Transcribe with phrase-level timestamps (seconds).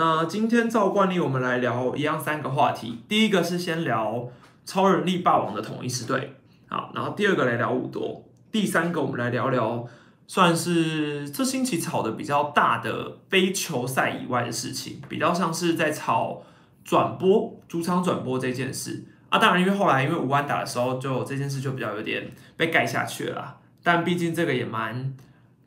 [0.00, 3.02] 那今天照惯例，我们来聊一样三个话题。
[3.06, 4.30] 第一个是先聊
[4.64, 6.36] 超人力霸王的统一狮队，
[6.68, 9.86] 好，然后第二个来聊五多，第三个我们来聊聊
[10.26, 16.40] 算是这星期炒的比较大的非球赛以外的事情，比较像是在炒
[16.82, 19.38] 转播主场转播这件事啊。
[19.38, 22.26] 当然，因为后来因为五万打的时候，就这件事就比较有点
[22.56, 23.58] 被盖下去了。
[23.82, 25.14] 但毕竟这个也蛮。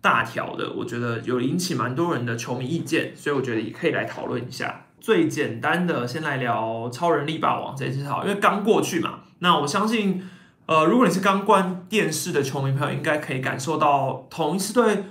[0.04, 4.88] 大条的，我觉得有引起蛮多人的球迷意见，所以我觉得也可以来讨论一下。
[5.00, 9.22] 最简单的，先来聊超人力霸王这件事好，因为刚过去嘛。
[9.40, 10.22] 那我相信，
[10.66, 15.06] 呃，如果你是刚关电视的球迷朋友，应该可以感受到同一支队，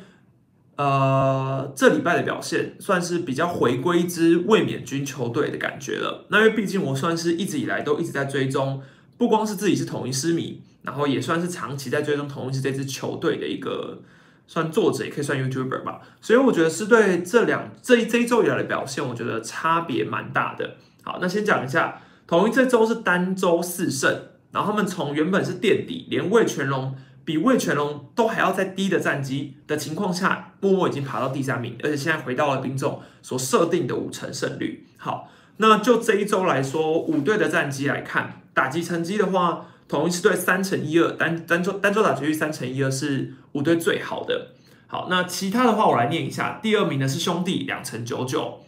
[0.77, 6.27] 呃，这礼拜的表现算是比较回归一支卫冕军球队的感觉了。
[6.29, 8.83] 那因为毕竟我算是一直以来都一直在追踪，
[9.17, 14.03] 不光是自己是统一狮迷，然后也算是长期在追踪统一狮这支球队的一个。
[14.53, 20.77] 算作者也可以算 YouTuber 吧，所以我觉得是对这两这这一周以来的表现，我觉得差别蛮大的。
[21.03, 24.15] 好，那先讲一下，同一这周是单周四胜，
[24.51, 26.95] 然后他们从原本是垫底，连魏全龙
[27.25, 34.87] 比魏全龙都还要再低的战绩的情况下，默默已经爬到第三名，而且现在回到了兵众所设定的五成胜率。
[34.99, 39.69] 好，那就这一周来说，五队的战绩来看，打击成绩的话。
[39.93, 44.53] 同一支队三乘一二单单周单周打击率三乘一二是五队最好的。
[44.87, 46.59] 好，那其他的话我来念一下。
[46.63, 48.61] 第二名的是兄弟两乘九九，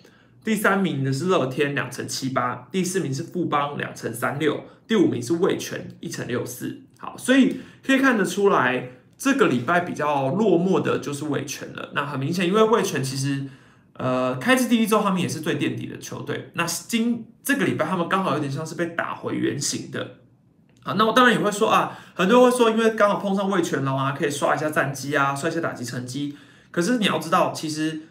[0.44, 6.82] 第三名的是乐天两乘七八，第四名是富邦两乘三六，第五名是味全一乘六四。
[6.98, 11.90] 好，所以可以看得出来，这个礼拜比较落寞的就是味全了。
[11.94, 13.46] 那很明显，因为味全其实
[13.94, 16.50] 呃开至第一周他们也是最垫底的球队。
[16.52, 20.16] 那今这个礼拜他们刚好有点像是被打回原形的。
[20.84, 26.36] 啊，那我当然也会说啊，很多人会说，因为刚好碰上魏全龙啊，可以刷一下战绩啊，刷一下打击成绩。
[26.70, 28.02] 可是你要知道，其实，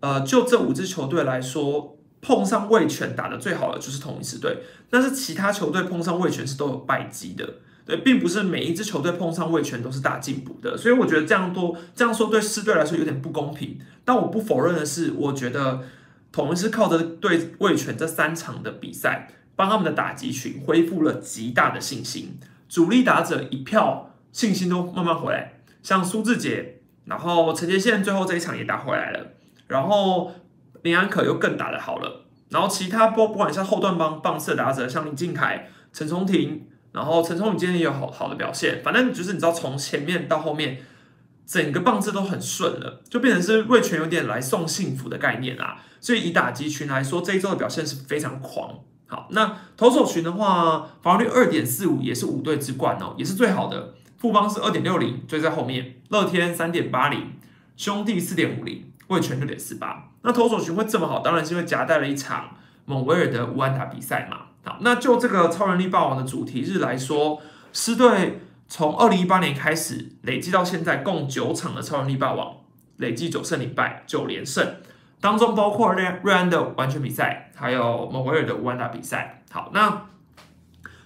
[0.00, 4.58] 呃，就这五支球队来说，碰上魏全打的最好的就是同一支队，
[4.90, 7.48] 但是其他球队碰上魏全是都有败绩的，
[7.86, 10.76] 对，并不是每一支球队碰上魏全都是大进步的。
[10.76, 13.78] 所以我觉得这样多这样说对四队来说有点不公平。
[14.04, 15.80] 但我不否认的是，我觉得
[16.30, 19.28] 同一是靠着对魏全这三场的比赛。
[19.54, 29.32] 帮他们的打击群恢复了极大的信心，主力打者一票信心都慢慢回来，像苏志杰，然后陈杰宪最后这一场也打回来了，
[29.68, 30.32] 然后
[30.82, 40.78] 林安可又更打得好了，然后其他不不管像后段帮棒次打者，像林敬凯、陈松廷，然后陈松廷今天也有好好的表现，反正就是你知道从前面到后面，
[41.46, 48.80] 整个棒次都很顺了，就变成是魏权有点来送幸福的概念啦，所以以打击群来说，这一周的表现是非常狂。
[49.12, 53.92] 好，那投手群的话，防御率二点四五也是五队之冠哦，也是最好的。
[54.16, 55.96] 富邦是二点六零，追在后面。
[56.08, 57.32] 乐天三点八零，
[57.76, 60.08] 兄弟四点五零，味全六点四八。
[60.22, 62.56] 那投手群会这么好，当然是因为夹带了一场
[62.86, 64.46] 蒙威尔的无安打比赛嘛。
[64.64, 67.38] 好，那就这个超人力霸王的主题日来说，
[67.74, 72.54] 狮队从二零一八年开始累计到现在，共九场的超人力霸王，
[72.96, 74.76] 累计九胜零败，九连胜。
[75.22, 79.42] 当中包括瑞瑞安的完全比赛，还有蒙维尔的无安打比赛。
[79.50, 80.08] 好，那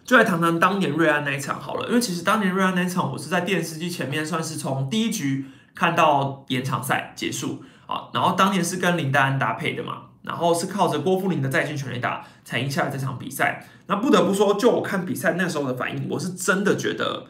[0.07, 1.87] 就来谈谈当年瑞安那一场好了。
[1.89, 5.45] 因为其实当年瑞安那一场，我是在电视机前面，算是从第一局
[5.75, 8.09] 看到延长赛结束啊。
[8.15, 13.67] 然后当年是跟林丹搭配的嘛，然后是靠着郭富林的在线全垒打才赢下了这场比赛。
[13.87, 17.27] 那不得不说，就我看比赛那时候的反应，我是真的觉得。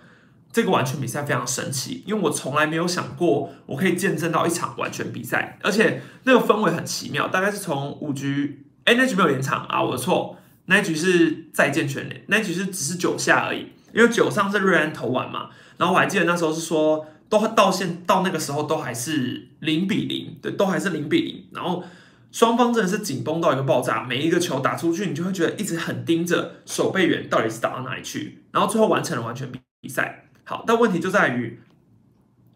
[0.57, 7.29] 这个完全比赛非常神奇，因为我从来没有想过我可以见证到一场完全比赛，而且那个氛围很奇妙。
[7.29, 15.51] 大概是从五局，哎，那局没有延长啊，我的错，那一局是再见全垒，那一局是只是九下而已，因为九上是瑞安投完嘛。
[15.77, 21.45] 然后我还记得那时候是说，都到现到那个时候都还是零比零，对，都还是零比零。
[21.53, 21.85] 然后
[22.33, 30.23] 双方真的是紧绷到一个爆炸，每一个球打出去，你就会觉得一直很盯着守备员到底是打到哪里去，然后最后完成了完全比比赛。
[30.49, 31.61] 好，但问题就在于，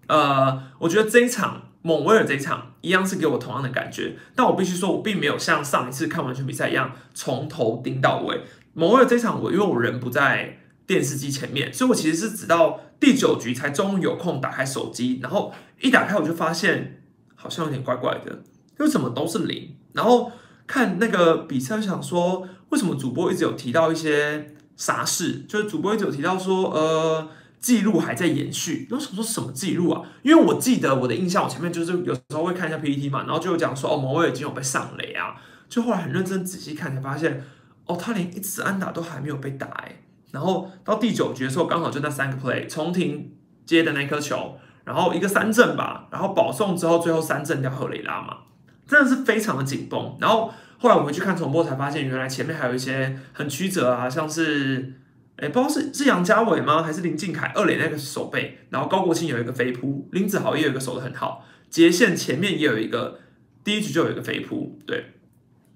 [0.07, 8.43] 呃，我觉得这一场蒙威尔这一场一样是给我同样的感觉，但我必须说，我并没有像上一次看完全比赛一样从头盯到尾。
[8.75, 17.03] 蒙威尔这场，我因为我人不在电视机前面，所以我其实是直到第九局才终于有空打开手机，然后一打开我就发现
[17.35, 18.45] 好像有点怪怪的，
[18.79, 19.75] 为什么都是零？
[19.95, 20.31] 然后
[20.69, 25.45] 看那个比赛，想说为什么主播一直有提到一些啥事？
[25.49, 27.29] 就是主播一直有提到说，呃。
[27.61, 30.03] 记录还在延续，我想说什么记录啊？
[30.23, 35.37] 因为我记得我的印象，我前面就是有时候会看一下 PPT 嘛，然后就有讲说哦，某位已经有被上雷啊，
[35.69, 37.45] 就后来很认真仔细看才发现，
[37.85, 43.33] 哦，他连一次安打都还没有被打哎，然后到第九局的时候，刚好就那三个 play，重庭
[43.67, 48.39] 接的那颗球，然后一个三振吧，然后保送之后最后三振掉赫雷拉嘛，
[48.87, 54.95] 真的是非常的紧绷，然后后来我回去看重播才发现，原来前面还有一些很曲折啊，像是，
[55.37, 63.21] 哎，不知道是是杨家伟吗，还是林敬凯二垒那个手背，然后高国庆有一个飞扑，林子豪也有一个守得很好，杰线前面也有一个，
[63.65, 65.15] 第一局就有一个飞扑，对。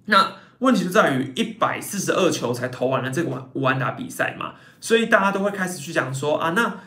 [0.06, 6.80] 那问题就在于一百四十二球才投完了这个无安打比赛嘛，所以大家都会开始去讲说啊，那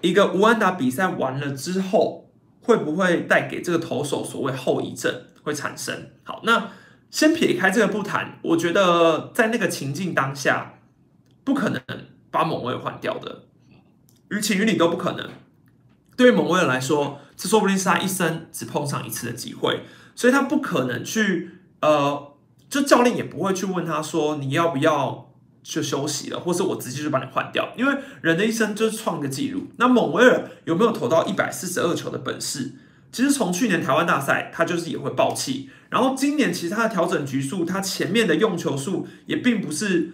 [0.00, 2.30] 一个无安打比赛完了之后，
[2.60, 6.10] 会不会带给这个投手所谓后遗症会产生？
[6.22, 6.70] 好，那。
[7.10, 10.80] 先撇开这个不谈，我觉得在那个情境当下，
[11.44, 11.80] 不可能
[12.34, 13.44] 把蒙威尔换掉的，
[14.30, 15.30] 于情于理都不可能。
[16.16, 19.82] 对于蒙威尔来说，这说不定是他一生只碰上一次的机会，
[20.16, 21.50] 所以他不可能去，
[21.80, 22.34] 呃，
[22.68, 25.32] 就教练也不会去问他说你要不要
[25.62, 29.68] 去休息了，或是我直接就把你换掉，因为人的一生就是创个记录。
[29.76, 32.72] 那蒙威尔有没有投到一百四十二球的本事？
[33.12, 35.70] 其实从去年台湾大赛，他就是也会爆气。
[35.88, 40.10] 然后今年其实他的调整局数，他前面的用球数也并不是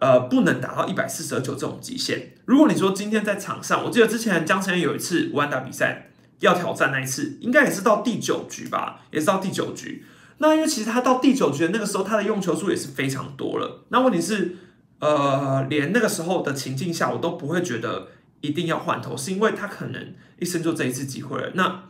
[0.00, 2.32] 呃不能达到一百四十二球这种极限。
[2.46, 6.10] 如果你说今天在场上，我记得之前江晨有一次五安打比赛
[6.40, 10.04] 要挑战那一次，应该也是到第九局吧，也是到第九局。
[10.38, 13.84] 那因为其实他到第九局的那个时候，他的用球数也是非常多了。
[13.90, 14.56] 那问题是，
[14.98, 18.08] 呃，连那个时候的情境下，我都不会觉得
[18.40, 21.50] 一定要换头，是因为他可能一生就这一次机会了。
[21.54, 21.82] 那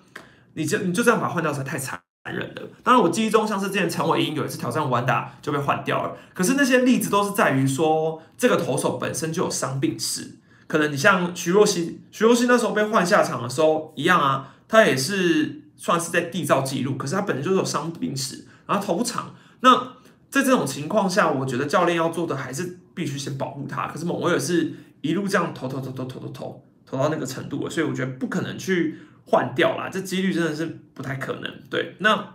[0.55, 2.69] 你就你就这样把他换掉，才太惨忍的。
[2.83, 6.17] 当然，我记忆中像是之前陈伟英有一次挑战完打就被换掉了。
[6.35, 10.37] 可是那些例子都是在于说，这个投手本身就有伤病史。
[10.67, 16.97] 可能你像徐若曦，徐若曦那时候被换下场的时候一样啊，他也是算是在缔造记录。
[16.97, 19.35] 可是他本身就是有伤病史，然后投不长。
[19.61, 19.95] 那
[20.29, 23.89] 在这种情况下，我觉得教练要做的还是必须先保护他。
[23.89, 28.99] 可是蒙威尔是一路这样投投投投投投投投到那个程度了，所以我觉得不可能去。
[29.31, 31.51] 换掉啦，这几率真的是不太可能。
[31.71, 32.35] 对，那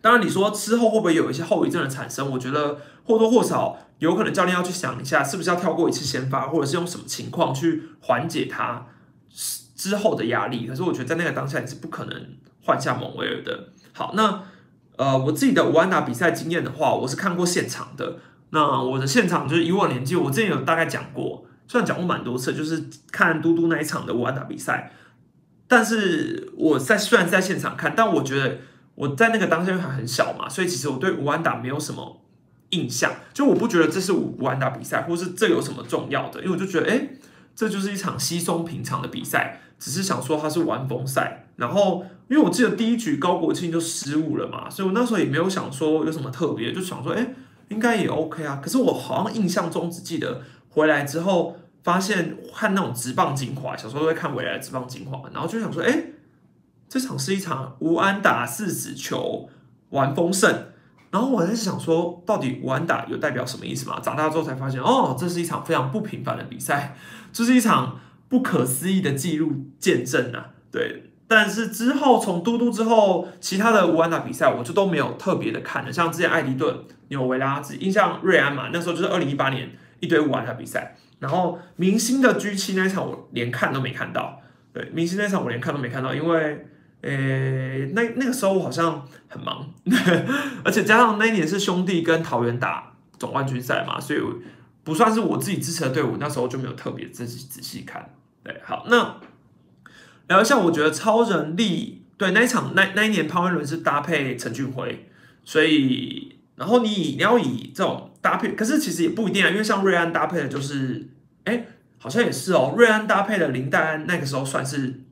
[0.00, 2.30] 当然你说之后会不会有一些后遗症的产生？
[2.32, 8.86] 我觉得或多或少有可能，教练要去想一下，是不是要跳过一次先发，或者是用什么情况去缓解他
[9.76, 10.66] 之后的压力。
[10.66, 12.26] 可是我觉得在那个当下你是不可能
[12.64, 13.68] 换下蒙威尔的。
[13.92, 14.42] 好，那
[14.96, 18.16] 呃，我自己的五安打比赛经验的话，我是看过现场的。
[18.50, 24.92] 那我的现场就是以我年纪，我之前有大概讲过，虽然讲过蛮多次，就是看嘟嘟那一场的五安打比赛。
[25.70, 28.58] 但是我在虽然在现场看，但我觉得
[28.96, 32.20] 我在那个当下还很小嘛，所以其实我对吴安达没有什么
[32.70, 37.10] 印象，就我不觉得这是吴安达比赛，或是这有什么重要的，因为我就觉得，哎，
[37.54, 41.46] 这就是一场稀松平常的比赛，只是想说它是玩风赛。
[41.54, 47.32] 然后因为我记得第一局高国庆就失误了嘛，所以我那时候也没有想说有什么特别，就想说，哎，
[47.68, 48.60] 应该也 OK 啊。
[48.60, 51.56] 可是我好像印象中只记得回来之后。
[51.82, 56.04] 发现看那种直棒精华，小时候都会看未来的直棒精华，然后就想说，哎，
[56.88, 59.48] 这场是一场吴安打四子球
[59.90, 60.66] 玩丰盛，
[61.10, 63.98] 然后我在想说，到底吴安打有代表什么意思吗？
[64.00, 66.96] 长大之后才发现，哦，这是一场非常不平凡的比赛，
[67.32, 67.98] 这是一场
[68.28, 70.50] 不可思议的记录见证啊！
[70.70, 80.96] 对，但是之后从嘟嘟之后，其他的无安打比赛我就都没有特别的看了，像之前艾迪顿、纽维拉，印象瑞安嘛，那时候就是二零一八年一堆无安打比赛。
[81.18, 84.40] 然后明星的 G 七那场我连看都没看到，
[84.72, 86.66] 对，明星那场我连看都没看到，因为，
[87.02, 89.70] 呃，那那个时候我好像很忙，
[90.64, 94.20] 而且加上那一年是兄弟跟桃园打总冠军赛嘛，所以
[94.82, 98.14] 不算是我自己支持的队伍，那时候就没有特别仔细仔细看。
[98.42, 99.16] 对，好，那
[100.28, 105.10] 聊一下，我觉得超人力对那一场那那一年潘威伦是搭配陈俊辉，
[105.44, 106.36] 所以。
[106.56, 111.08] 然后你你要以这种搭配，可是其实也不一定啊，因为像瑞安搭配的就是，
[111.44, 111.64] 哎，
[111.98, 115.02] 好像也是哦，瑞安搭配的林黛安那个时候算是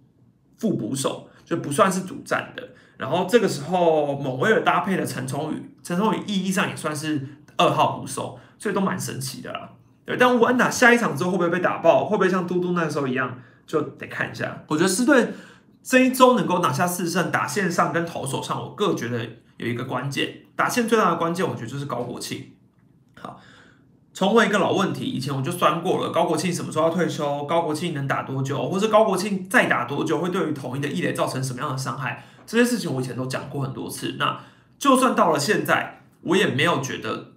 [0.59, 2.62] 副捕手，就不算是主战的。
[2.97, 7.21] 然后这个时候蒙威尔搭配的陈崇宇，陈崇宇意义上也算是
[7.57, 9.71] 二号捕手，所以都蛮神奇的啦。
[10.05, 12.05] 对，但乌安打下一场之后会不会被打爆？
[12.05, 13.38] 会不会像嘟嘟那时候一样？
[13.67, 14.65] 就得看一下。
[14.67, 15.29] 我觉得斯队
[15.83, 19.27] 这一周能够拿下四胜，打线上跟投手上，我个人觉得。
[19.59, 22.53] 有一个关键，打线最大的关键，我觉得就是高国庆。
[24.19, 27.45] 重温一个老问题，以前我就算过了，高国庆什么时候要退休？
[27.45, 28.69] 高国庆能打多久？
[28.69, 32.25] 或者高国庆再打多久，会对于统一的异垒造成什么样的伤害？
[32.45, 34.17] 这些事情我以前都讲过很多次。
[34.19, 34.41] 那
[34.77, 37.35] 就算到了现在，我也没有觉得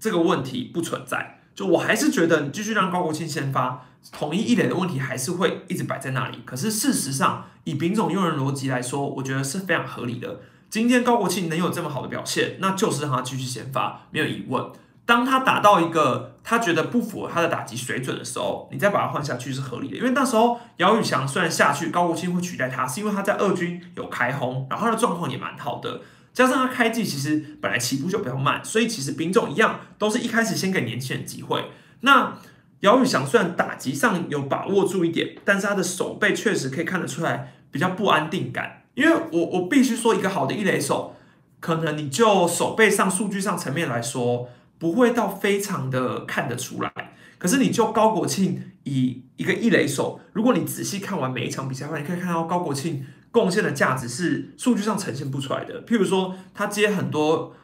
[0.00, 1.40] 这个问题不存在。
[1.54, 6.38] 就我还是觉得，你继续让高国庆先发，统一异垒的问题还是会一直摆在那里。
[6.46, 10.40] 可是事实上，以丙种用人逻辑来说，我觉得是非常合理的。
[10.70, 14.64] 今天高国庆能有这么好的表现，那就是让他继续先发，没有疑问。
[15.12, 19.96] 当他打到一个他觉得不符合他的打击水准的时候，你再把他换下去是合理的。
[19.98, 26.00] 因为那时候姚宇翔虽然下去，高国庆会取代他，是因为他在二军有开轰，然后他的状况也蛮好的。
[26.32, 31.62] 加上他开季其实本来起步就比较慢，所以其实兵种一样都是一开始先给年轻人机会。
[32.00, 32.38] 那
[32.80, 38.84] 姚宇翔虽然打击上有把握住一点，但是他的手背确实可以看得出来比较不安定感。
[38.94, 41.14] 因为我我必须说，一个好的一垒手，
[41.60, 44.48] 可能你就手背上数据上层面来说，
[44.82, 46.92] 不会到非常的看得出来。
[47.38, 55.86] 可是你就高国庆以一个一垒手，如果你仔细看完每一场比赛的话，你可以看到高国庆贡献的价值是数据上呈现不出来的。
[55.86, 57.54] 譬如说，他接很多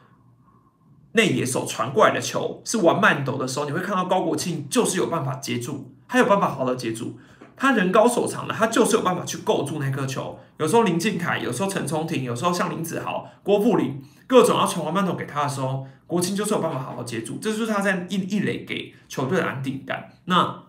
[1.11, 7.19] 内野手传过来的球是玩慢抖的时候，你会看到高国庆就是有办法接住，他有办法好好接住。
[7.57, 10.39] 他人高手长的，他就是有办法去构住那颗球。
[10.57, 17.39] 有时候林敬凯，有时候陈聪廷，有时候像林子豪、郭富林，各种要传完慢投给他的时候，国庆就是有办法好好接住。
[17.41, 20.13] 这就是他在一一垒给球队的安定感。
[20.25, 20.65] 那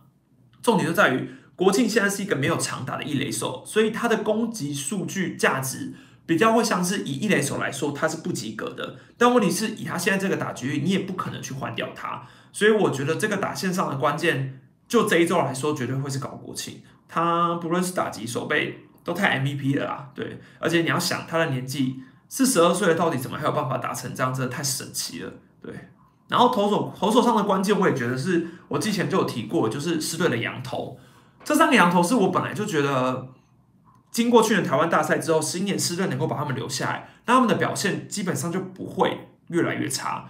[0.62, 5.92] 重点就在于国庆现在是一个没有强打的一垒手，所以他的攻击数据价值
[6.24, 8.96] 比较会像是以一垒手来说，他是不及格的。
[9.18, 12.26] 但问题是以他现在这个打局，你也不可能去换掉他。
[12.50, 14.56] 所以我觉得这个打线上的关键。
[14.88, 16.82] 就这一周来说，绝对会是搞国庆。
[17.06, 20.40] 他不论是打击、手背都太 MVP 了啦，对。
[20.58, 25.74] 而且你要想他的年纪四十二岁，到底怎么还有办法打成这样，真的太神奇了，对。
[26.28, 30.96] 然后投手投手上的关键，我也觉得是我之前就有提过，就是狮队的羊头。
[31.42, 33.26] 这三个羊头是我本来就觉得，
[34.12, 40.26] 经过去年台湾大赛之后，新年狮队能够把他们留下来，那他们的表现基本上就不会越来越差。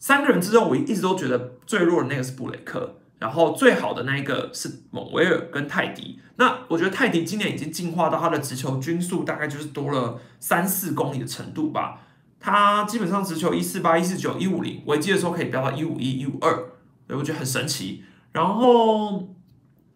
[0.00, 2.96] 三个人之中，我一直都觉得最弱的那个是布雷克。
[3.20, 12.00] 然后最好的那一个是蒙维尔跟泰迪，那我觉得泰迪今年已经进化到他的直球均速大概就是多了三四公里的程度吧，
[12.40, 16.72] 他基本上直球一四八、一四九、一五零，危机的时候可以飙到一五一、一五二，
[17.06, 18.02] 对我觉得很神奇。
[18.32, 19.28] 然后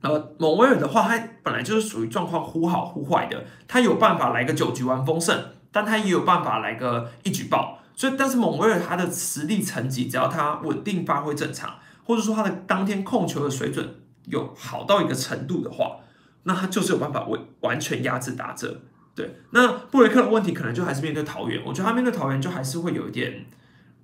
[0.02, 11.76] 呃，蒙维尔的话，他本来就是属于状况忽好忽坏的，他有办法来个九局完封胜，但他也有办法来个一举爆，所以但是蒙维尔他的实力层级，只要他稳定发挥正常。
[12.04, 13.94] 或者说他的当天控球的水准
[14.26, 15.96] 有好到一个程度的话，
[16.44, 18.82] 那他就是有办法完完全压制打者。
[19.14, 23.46] 对，那布雷克的问题可能就还是面对桃园，我觉得他面对桃园就还是会有一点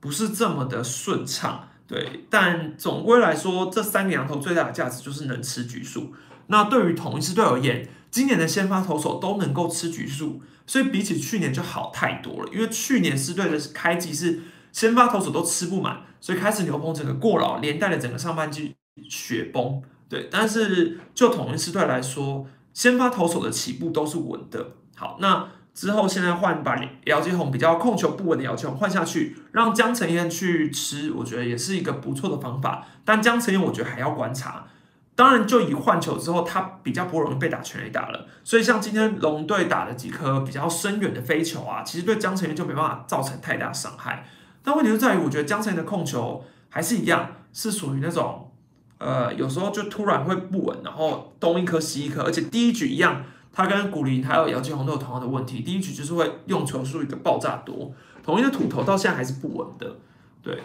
[0.00, 1.68] 不是这么的顺畅。
[1.86, 6.14] 对，但总归来说，这三个羊头最大的价值就是能吃局数。
[6.46, 12.50] 那对于同一支队而言，今年的先发投手都能够吃局数，所以比起去年就好太多了。
[12.52, 14.40] 因为去年是队的开季是。
[14.72, 18.74] 先发投手都吃不满，所以开始牛棚整个过劳，连带了整个上半季
[19.08, 19.82] 雪崩。
[20.08, 24.72] 对，但是就统一师队来说，先发投手的起步都是稳的。
[24.96, 32.86] 好，那之后现在换把姚继宏比较控球不稳的姚继宏换下去，让江承彦去吃，我觉得也是一个不错的方法。
[33.04, 34.66] 但江承彦我觉得还要观察。
[35.14, 38.26] 当然，就以换球之后，他比较不容易被打全垒打了。
[38.42, 44.26] 所以像今天龙队打的几颗比较深远的飞球啊，其实对江承彦就没办法造成太大伤害。
[44.70, 48.52] 但问题就在于，我觉得江晨的控球还是一样，是属于那种，
[48.98, 59.96] 呃，有时候就突然会不稳，然后东一颗西一颗，而且第一局一样，他跟古林还有姚继红都有同样的问题，第一局就是会用球数一个爆炸多，同一个土头到现在还是不稳的，
[60.40, 60.62] 对。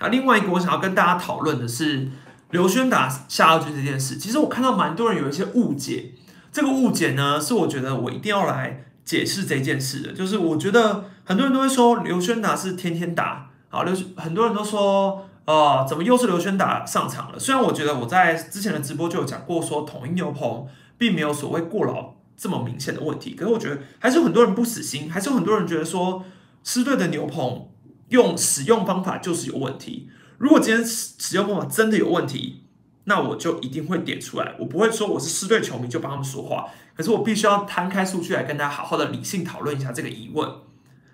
[0.00, 2.08] 啊，另外一个我想要跟大家讨论的是
[2.50, 6.14] 刘轩打下二局这件事，其实我看到蛮多人有一些误解，
[6.50, 11.04] 这个误解呢，是我觉得我一定要来解释这件事的，就是我觉得。
[11.26, 17.38] 很多人都会说刘轩达是天天打，好刘很多人都说，呃，怎么又是刘轩达上场了？
[17.38, 20.66] 虽然我觉得我在之前的直播就有讲过，说统一牛棚
[20.98, 26.22] 并没有所谓过劳这么明显的问题，可是我觉得还是有很多人不死心，还是有很多人觉得说
[26.62, 27.68] 狮队的牛棚
[28.10, 30.10] 用使用方法就是有问题。
[30.36, 32.63] 如果今天使使用方法真的有问题，
[33.04, 40.50] 那我就一定会点出来，我不会说我是狮队球迷就帮他们说话，可是我必须要摊开数据来跟大家好好的理性讨论一下这个疑问。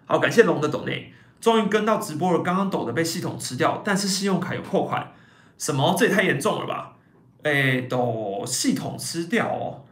[0.06, 2.40] 好，感谢龙的抖内，终于跟到直播了。
[2.40, 5.12] 刚刚抖的被系统吃掉，但是信用卡有扣款，
[5.59, 5.94] 什么？
[5.99, 6.97] 这也太严重了吧？
[7.42, 9.82] 哎，抖系统吃掉哦。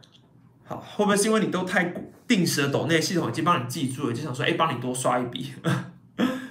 [0.65, 1.93] 好，会不会是因为你都太
[2.27, 5.53] 定时的抖内，系统已经帮你记住了，就想说，哎，帮你多刷一笔。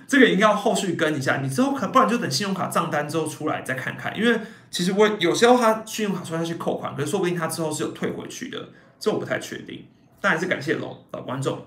[0.09, 9.87] 这个应该要后续跟一下，你之后可不然就等信用卡账单之后出来再看看，因为其实我有时候他信用卡刷下去扣款，可是说不定他之后是有退回去的，这我不太确定。
[10.21, 11.67] 但还是感谢龙老观众。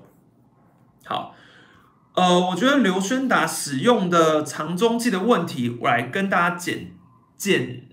[1.06, 1.36] 好。
[2.14, 6.92] 呃，我觉得刘轩达使用的长中继的问题，我来跟大家简
[7.38, 7.84] 简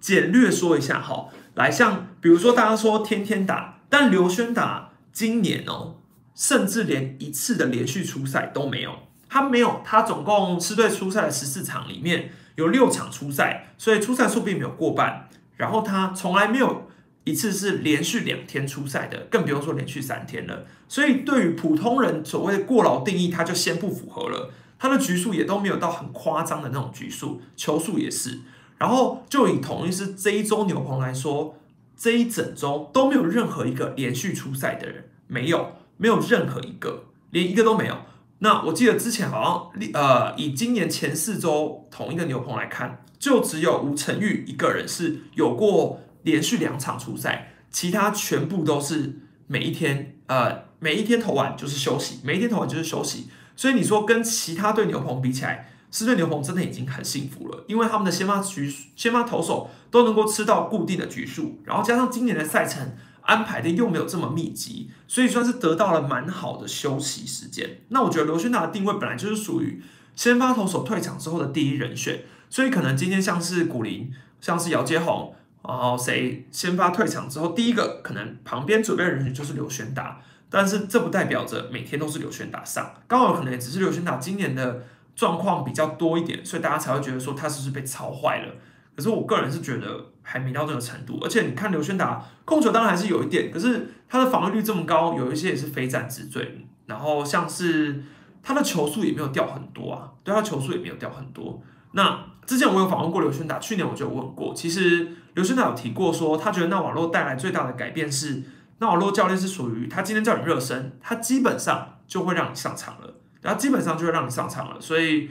[0.00, 1.28] 简略说一下哈。
[1.54, 5.96] 来，像比如说大家说天天打，但刘轩达今年哦，
[6.34, 9.09] 甚至连一次的连续出赛都没有。
[9.30, 15.30] 他没有，他总共是队出赛的十四场里面有六场出赛，所以出赛数并没有过半。
[15.56, 16.90] 然后他从来没有。
[17.24, 20.64] 一次是连续两天出赛的，更不用说连续三天了。
[20.88, 24.50] 所以对于普通人所谓的过劳定义，他就先不符合了。
[24.78, 28.40] 他的局数也都没有到很夸张的那种局数，球数也是。
[28.78, 31.54] 然后就以同一是这一周牛棚来说，
[31.94, 37.98] 这一整周都没有任何一个连续出赛的人，没有，没有任何一个，连一个都没有。
[38.42, 53.28] 那我记得之前好像，呃，以今年前四周同一个牛棚来看，就只有吴成玉一个人是有过连续两场出赛，其他全部都是每一天，呃，每一天投完就是休息，每一天投完就是休息。
[53.54, 62.90] 所以你说跟其他队牛棚比起来，四队牛棚真的已经很幸福了，因为他们的先发局、先发投手都能够吃到固定的局数，然后加上今年的赛程。
[63.30, 67.78] 安排的又没有这么密集，所以算是得到了蛮好的休息时间。
[67.90, 69.80] 那我觉得刘轩达的定位本来就是属于
[70.16, 75.32] 先发投手退场之后的第一人选，所以可能今天像是古林，像是姚杰宏，
[75.62, 80.20] 然后谁先发退场之后，第一个可能旁边准备的人选就是刘轩达，
[80.50, 84.84] 但是这不代表着每天都是刘轩达上，刚好可能也只是刘轩达今年的
[85.14, 88.54] 状况比较多一点，所以大家才会觉得说他是不是被操坏了。
[88.96, 96.64] 可是我个人是觉得还没到这个程度，而且你看刘轩达控球当然还是有一点，可是他的防御率这么高，有一些也是非战之罪。
[96.86, 98.00] 然后像是
[98.40, 101.60] 他的球速也没有掉很多啊，对他球速也没有掉很多。
[101.94, 108.40] 那之前我有访问过刘轩达，去年我就有问过，其实刘轩达有提过说，他觉得纳瓦洛带来最大的改变是，
[108.78, 115.28] 纳瓦洛教练是属于他今天叫你热身，他基本上就会让你上场了，然后基本上就会让你上场了，所以。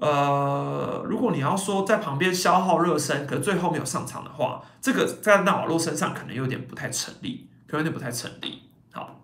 [0.00, 8.64] 呃，如果你要说在旁边消耗热身，可最后没有上场的话，这个在纳瓦洛身上可能有点不太成立，可能有点不太成立。
[8.92, 9.20] 好，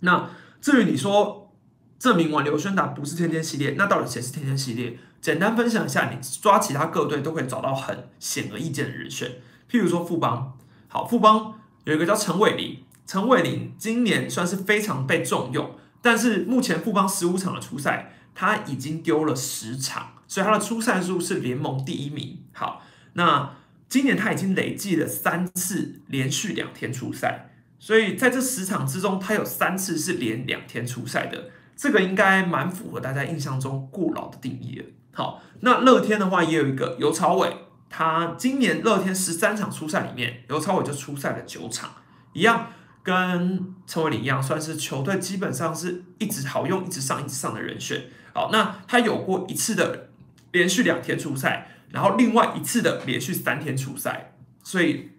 [0.00, 1.52] 那至于你说
[1.98, 4.96] 证明完刘轩达不是天天系列，那到底谁是天天系列？
[5.20, 9.28] 简单分享一下，你抓其他各队都可以找到很显而易见的人选，
[9.68, 18.12] 譬如说富邦，好，富邦有一个叫陈伟林，陈伟林今年算是非常被重用，但是目前富邦十五场的初赛。
[18.38, 22.38] 他已经丢了十场，所以他的出赛数是联盟第一名。
[22.52, 22.82] 好，
[23.14, 23.54] 那
[23.88, 34.84] 今年他已经累计了三次连续两天出赛，所以在这十场之中，他有三次是连两天出赛的，这个应该蛮符合大家印象中过劳的定义了。
[35.14, 37.56] 好，那乐天的话也有一个尤朝伟，
[37.88, 41.90] 他今年乐天十三场出赛里面，尤朝伟就出赛了九场，
[42.34, 42.66] 一样。
[43.06, 48.02] 跟陈伟林一样，算是球队基本上是一直好用、一直上、一直上的人选。
[48.36, 50.10] 好，那他有过一次的
[50.52, 55.12] 连续两天出赛，然后另外一次的连续三天出赛，所以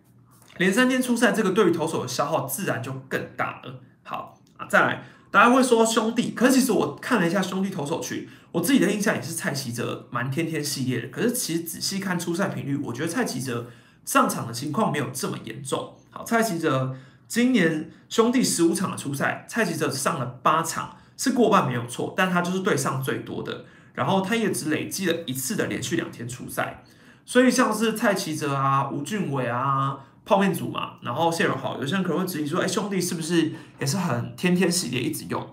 [0.58, 3.82] 连三天出赛，这个对于投手的消耗自然就更大了。
[4.04, 11.08] 好啊，再来，大家会说兄弟，可是其实我看了一下兄弟投手群，我自己的印象也是蔡奇哲蛮天天系列的。
[11.08, 13.66] 可是其实仔细看出赛频率，我觉得蔡奇哲
[14.06, 15.96] 上场的情况没有这么严重。
[16.12, 16.96] 好，蔡奇哲。
[17.28, 26.84] 今年兄弟十五场的初赛，蔡奇哲上了八场，是过半没有错，但他就是对上最多的，然后他也只累积了一次的连续两天出赛，
[27.26, 35.46] 所以像是蔡奇哲啊、吴俊伟啊、泡面组嘛，然后谢荣豪，有些人可能会质疑说，哎，兄弟是不是也是很天天系列一直用？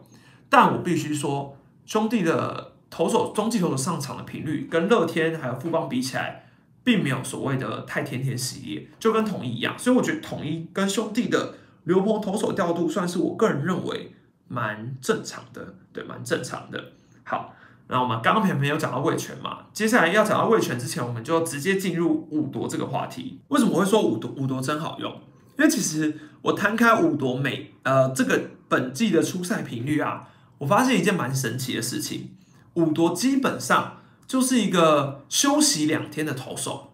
[0.51, 6.47] 但我必须说，兄弟的投手中继投手上场的频率跟乐天还有富邦比起来，
[6.85, 11.55] 并没有所谓的太天天系列，就跟统一一样，所以我觉得统一跟兄弟的。
[11.85, 14.15] 刘鹏投手调度算是我个人认为
[14.55, 16.93] 蛮正常的，对，蛮正常的。
[17.25, 17.53] 好，
[17.89, 23.41] 那我们刚刚朋友讲到魏权嘛，接下来要讲到魏权之前，我们就直接进入五夺这个话题。
[23.49, 25.11] 为什么会说五夺五夺真好用？
[25.59, 32.31] 因为其实我摊开五夺每呃这个本季的出赛频率啊，我发现一件蛮神奇的事情，
[32.75, 36.93] 五夺基本上就是一个休息两天的投手，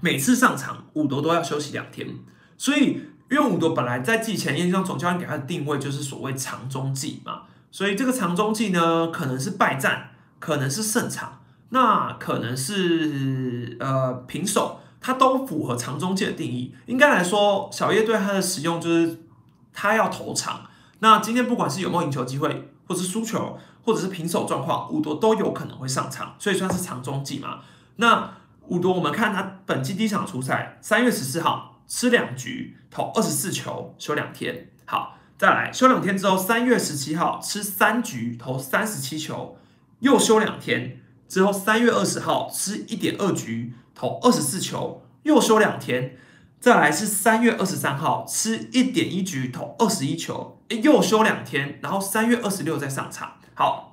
[0.00, 2.08] 每次上场五夺都要休息两天，
[2.56, 3.00] 所以。
[3.28, 16.72] 因为五夺本来在季前，验证总教练给他的定位就是所谓长中计嘛，所以这个长中计呢，可能是败战，可能是胜场，那可能是呃平手，它都符合长中计的定义。
[16.86, 19.18] 应该来说，小叶对他的使用就是
[19.72, 20.60] 他要投长。
[21.00, 27.58] 那今天不管是有没有赢球机会，或是输球，或者是平手状况，五夺都有可能会上场，所以算是长中计嘛。
[27.96, 28.30] 那
[28.68, 31.72] 五夺我们看他本季第一场出赛，三月十四号。
[31.86, 34.70] 吃两局，投二十四球，休两天。
[34.84, 39.56] 好，再来休两天之后，三月十七号吃三局，投三十七球，
[40.00, 41.00] 又休两天。
[41.28, 46.16] 之后三月二十号吃一点二局，投二十四球，又休两天。
[46.58, 51.78] 再来是三月二十三号吃一点一局，投二十一球，又休两天。
[51.82, 53.38] 然后三月二十六再上场。
[53.54, 53.92] 好，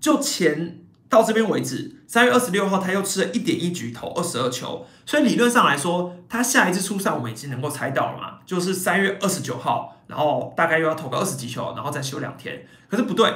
[0.00, 12.66] 就前到这边为止，三月二十六号他又吃了一点一局投二十二球，所以理论上来说，他下一次出赛我们已经能够猜到了嘛，就是三月二十九号，然后大概又要投个二十几球，然后再休两天。
[12.88, 13.32] 可是不对，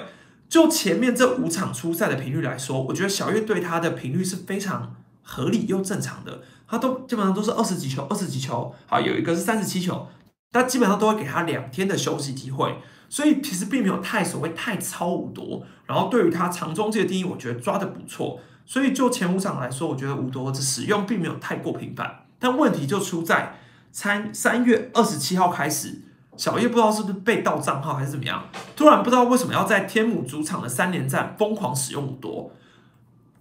[0.48, 10.08] 就前面这五场出赛的频率来说，我觉得小月对他的频率是非常合理又正常的，他都基本上都是二十几球，二十几球，好有一个是三十七球，
[10.50, 12.76] 他基本上都会给他两天的休息机会。
[13.12, 18.40] 所以其实并没有太所谓太超五夺，然后对于他长中界的定义，我觉得抓的不错。
[18.64, 22.25] 所以就前五场来说，我觉得五夺的使用并没有太过频繁。
[22.38, 23.59] 但问题就出在
[23.90, 26.01] 三三月二十七号开始，
[26.38, 32.51] 小叶不知道是不是被盗账号还是怎么样，突然不知道为什么要在天母主场的三连战疯狂使用五夺。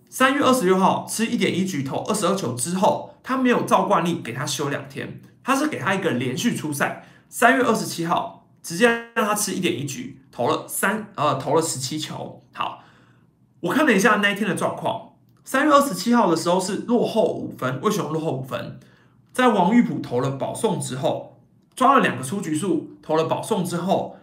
[0.10, 7.06] 三月二十六号吃一点一局投二十二球之后，他没有照惯例给他休两天，他是给他一个连续出赛。
[7.30, 8.41] 三月二十七号。
[8.64, 12.42] 直接让他吃一点一局，投了三呃投了十七球。
[12.54, 12.84] 好，
[13.60, 18.80] 我看了一下那一天的状况，三月二十七号的时候是落后五分，为什么落后五分？
[19.34, 21.40] 在王玉普投了保送之后，
[21.76, 24.18] 抓了两个出局数，投了保送之后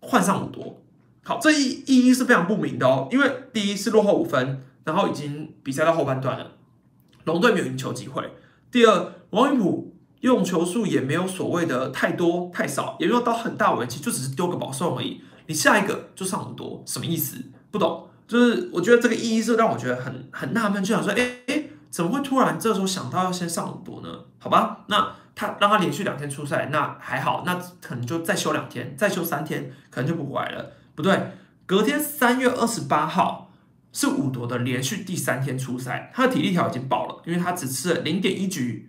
[0.00, 0.82] 换上五多。
[1.24, 6.52] 好，这意意义是非常不明的哦，因为第一是落后五分，然后已经比赛到后半段了，
[7.24, 8.28] 龙队没有赢球机会。
[8.70, 9.91] 第二，王玉普。
[10.22, 15.20] 用球数也没有所谓的太多太少，也没有到很大危机，就只是丢个保送而已。
[15.46, 17.36] 你下一个就上五多，什么意思？
[17.70, 18.08] 不懂。
[18.28, 24.08] 就是我觉得这个意义是让我觉得很很纳闷，就想说，哎哎，怎么会突然这时候想到要先上五多呢？
[24.38, 30.70] 好吧， 那他让他连续两天出赛，那还好，那可能就再休两天，再休三天，可能就不回来了。
[30.94, 31.32] 不对，
[31.66, 33.50] 隔天三月二十八号
[33.92, 38.88] 是五夺的连续第三天出赛，他的体力条已经爆了，因为他只吃了零点一局。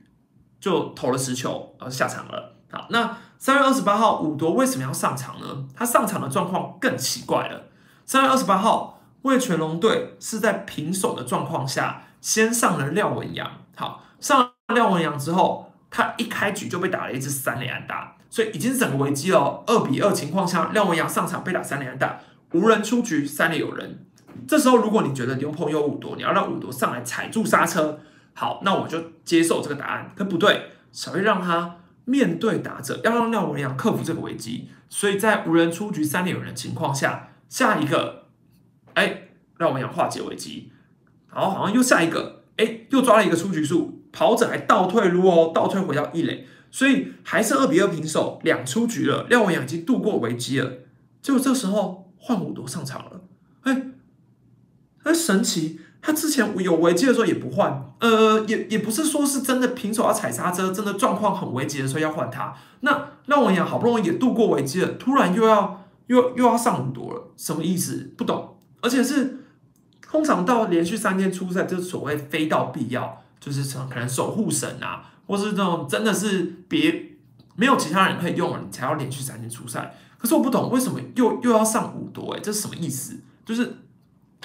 [0.64, 2.54] 就投了十球，然后下场了。
[2.72, 5.66] 好，那三月二十八号五夺为什么要上场呢？
[5.76, 7.64] 他上场的状况更奇怪了。
[8.06, 13.52] 三月二十八号，魏全龙队是在平手的状况下，先上了廖文阳。
[13.76, 19.66] 好，上了廖文阳之后，他一开局就被打了一支三连安打，所以已经是整个危机了。
[19.68, 22.22] 二比二情况下，廖文阳上场被打三连安打，
[22.54, 24.06] 无人出局，三垒有人。
[24.48, 28.00] 这时候，如果你觉得牛棚有五夺，你要让五夺上来踩住刹车。
[28.34, 30.12] 好，那我就接受这个答案。
[30.16, 34.70] 可不对，小叶让他面对打者，要让廖文阳克服这个危机。
[34.90, 38.26] 所以在无人出局、三连有人的情况下，下一个，
[38.96, 40.72] 哎，廖文阳化解危机。
[41.34, 49.26] 然后好像又下一个，哎，又抓了一个出局数，跑者还倒退路哦，倒退回到一垒，所以还是二比二平手，两出局了。
[49.30, 50.72] 廖文阳已经度过危机了。
[51.22, 53.22] 结果这时候换五夺上场了，
[53.62, 53.88] 哎，
[55.04, 55.80] 哎，神奇。
[56.06, 62.54] 他之前有危机的时候也不换，呃，也也不是说是真的平手要踩刹车，真的状况很危急的时候要换他。
[62.82, 68.12] 那让我讲好不容易也度过危机了，突然又要又又要上五夺了，什么意思？
[68.18, 68.58] 不懂。
[68.82, 69.46] 而且是
[70.02, 77.16] 通常到连续三天出赛，就是所谓非到必要，就是可能守护神啊，或是这种真的是别
[77.56, 79.96] 没有其他人可以用了，你才要连续三天出赛。
[80.18, 82.36] 可是我不懂为什么又又要上五夺？
[82.36, 83.22] 哎，这是什么意思？
[83.46, 83.78] 就是。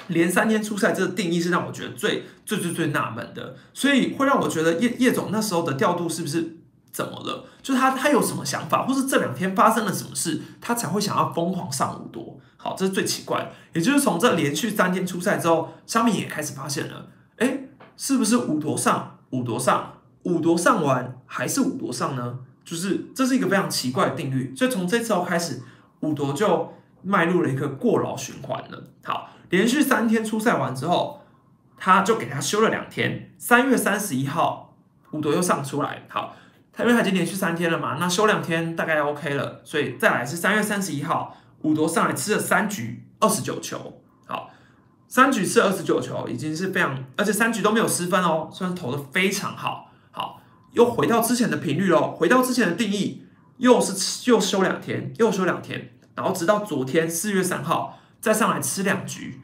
[0.07, 6.57] 连三天出赛，这个定义是让我觉得最最最最纳闷的，所以会让我觉得叶叶总那时候的调度是不是
[6.91, 7.45] 怎么了？
[7.61, 12.39] 就是他他有什么想法，或是这两天发生了什么事，他才会想要疯狂上五夺？
[12.57, 13.51] 好，这是最奇怪。
[13.73, 17.07] 也就是从这连续三天出赛之后，商品也开始发现了，
[17.37, 22.39] 哎，是不是五夺上五夺上五夺上完还是五夺上呢？
[22.65, 24.53] 就是这是一个非常奇怪的定律。
[24.55, 25.61] 所以从这次后开始，
[26.01, 28.83] 五夺就迈入了一个过劳循环了。
[29.03, 29.29] 好。
[29.49, 31.21] 连续三天出赛完之后，
[31.77, 33.31] 他就给他休了两天。
[33.37, 34.75] 三月三十一号，
[35.11, 36.35] 五夺又上出来，好，
[36.71, 44.51] 他因为他已经连续三天了嘛，那休两天大概 OK 了，所以再来是三月三十一号，五夺上来吃了三局二十九球，好，
[45.07, 50.41] 三局吃二十九球已经是非常，而且三局都没有失分哦，算是投的非常好，好，
[50.73, 53.25] 又回到之前的频率喽，回到之前的定义，
[53.57, 57.95] 又是又休两天，又休两天，然后直到昨天四月三号。
[58.21, 59.41] 再上来吃两局，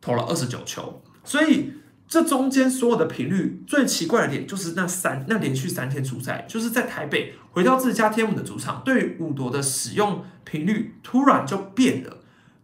[0.00, 1.72] 投了二十九球，所以
[2.06, 12.18] 这中间所有的频率最奇怪的点就是那三那连续三天出赛，就是在台北回到自家天母的主场，对于五夺的使用频率突然就变了，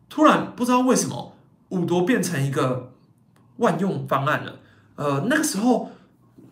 [0.08, 1.36] 突然不知道为什么
[1.70, 2.92] 五夺变成一个
[3.56, 4.60] 万用方案了。
[4.94, 5.90] 呃，那个时候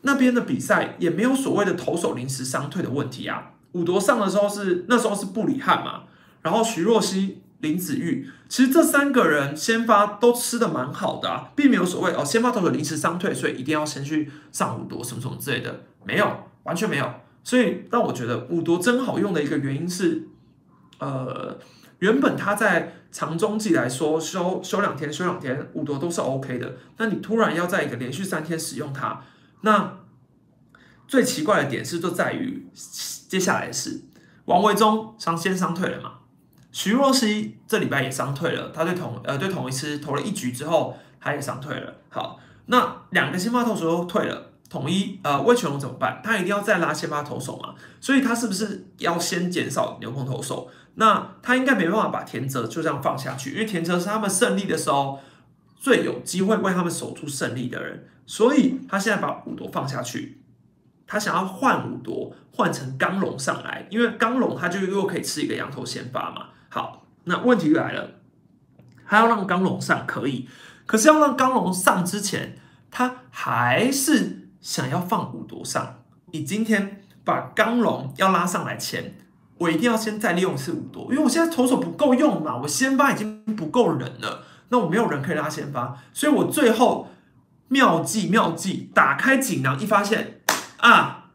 [0.03, 3.53] 那边的比赛也没有所谓的投手临时伤退的问题啊。
[3.73, 6.05] 五夺上的时候是那时候是布里汉嘛，
[6.43, 7.43] 然后徐若曦。
[7.61, 17.11] 林子玉，其实这三个人先发都吃的蛮好的，并没有所谓哦，先发投手临时伤退，所以一定要先去上五夺什么什么之类的，没有，完全没有。
[17.43, 20.29] 所以让我觉得五夺真好用的一个原因是，
[20.99, 21.59] 呃，
[22.01, 26.77] 原本他在长中继来说休休两天休两天，五夺都是 OK 的。
[26.99, 29.23] 那你突然要在一个连续三天使用它，
[29.63, 29.99] 那
[31.09, 32.67] 最奇怪的点是就在于
[33.29, 34.03] 接下来是
[34.47, 36.13] 王维忠伤先伤退了嘛？
[36.77, 41.95] 徐若曦这礼拜也伤退了，他对同呃对同一次投了一局之后，他也伤退了。
[42.11, 46.21] 好，那两个先发投手都退了，统一呃魏全龙怎么办？
[46.23, 47.75] 他一定要再拉先发投手嘛？
[47.99, 50.69] 所以他是不是要先减少牛棚投手？
[50.97, 55.19] 那他应该没办法把田泽就这样放下去，因为田泽是他们胜利的时候
[55.79, 60.43] 最有机会为他们守住胜利的人，所以他现在把五夺放下去，
[61.07, 66.49] 他想要换五夺换成刚龙上来，因为刚龙他就又可以吃一个羊头先发嘛。
[66.77, 68.11] 好，那问题来了，
[69.07, 70.47] 他要让刚龙上可以，
[70.85, 72.59] 可是要让刚龙上之前，
[72.91, 76.01] 他还是想要放五毒上。
[76.33, 79.17] 你今天把刚龙要拉上来前，
[79.57, 87.09] 我一定要先再利用一次五毒，因为我现在投手不够用嘛，我先发已经不够人了，那我没有人可以拉先发，所以我最后
[87.69, 90.43] 妙计妙计，打开锦囊一发现
[90.77, 91.31] 啊，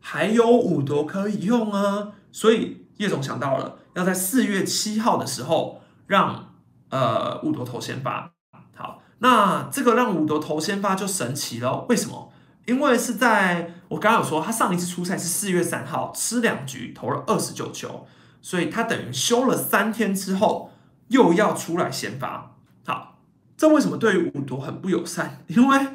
[0.00, 3.76] 还有五毒可以用啊，所以叶总想到了。
[3.94, 6.52] 要在四月七号的时候让
[6.88, 8.32] 呃五夺投先发，
[8.74, 12.32] 好，那这个让五夺投先发就神奇了，为什么？
[12.66, 18.06] 因为是在我刚刚有说，他上一次出赛是四月三号，吃两局投了二十九球，
[18.42, 20.72] 所以他等于休了三天之后
[21.08, 23.18] 又要出来先发，好，
[23.56, 25.44] 这为什么对于五夺很不友善？
[25.46, 25.86] 因为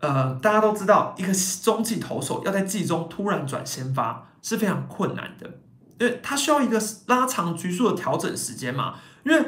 [0.00, 5.50] 呃大家都知道，一个中继投手要在季中突然转先发是非常困难的。
[5.98, 9.44] 因为它需要一个拉长局数的调整时间嘛，因为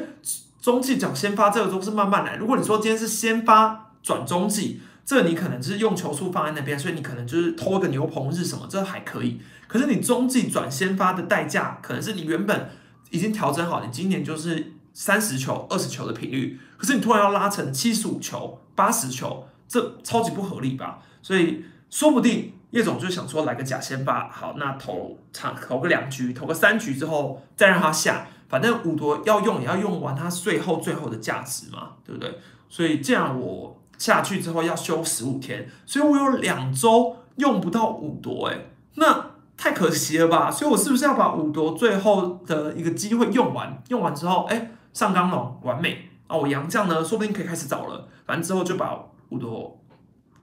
[0.61, 2.35] 中继讲先发这个都是慢慢来。
[2.35, 9.41] 如果你说今天是先发转中继，这你可能就是用球数放在那边，所以你可能就是拖个牛棚日什么，这还可以。
[9.67, 12.69] 可是你中继转先发的代价，可能是你原本
[13.09, 20.99] 已经调整好，你今年就是三十球、二十球的频率，可是你突然要拉成七十五球、八十球，这超级不合理吧？
[21.21, 22.53] 所以说不定。
[22.71, 32.39] 叶总就想说来个假先发，好，那投场投个两局，投个三局之后再让他下，反正五夺要用也要用完他最后最后的价值嘛，对不对？
[32.69, 38.57] 所以这样我下去之后要休十五天，所以我有两周用不到五夺，哎，
[38.95, 40.49] 那太可惜了吧？
[40.49, 43.83] 所以我是不是要把五夺最后的一个机会用完？
[43.89, 46.37] 用完之后，哎，上纲龙，完美啊！
[46.37, 49.77] 我杨将呢，说不定可以开始找了，反正之后就把五夺。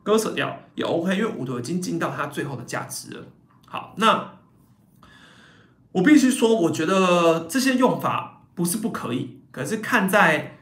[0.09, 3.27] 割舍掉也 OK，因为五夺已经尽到它最后的价值了。
[3.67, 4.39] 好，那
[5.93, 10.61] 我必须说，我觉得这些用法不是不可以，可是看在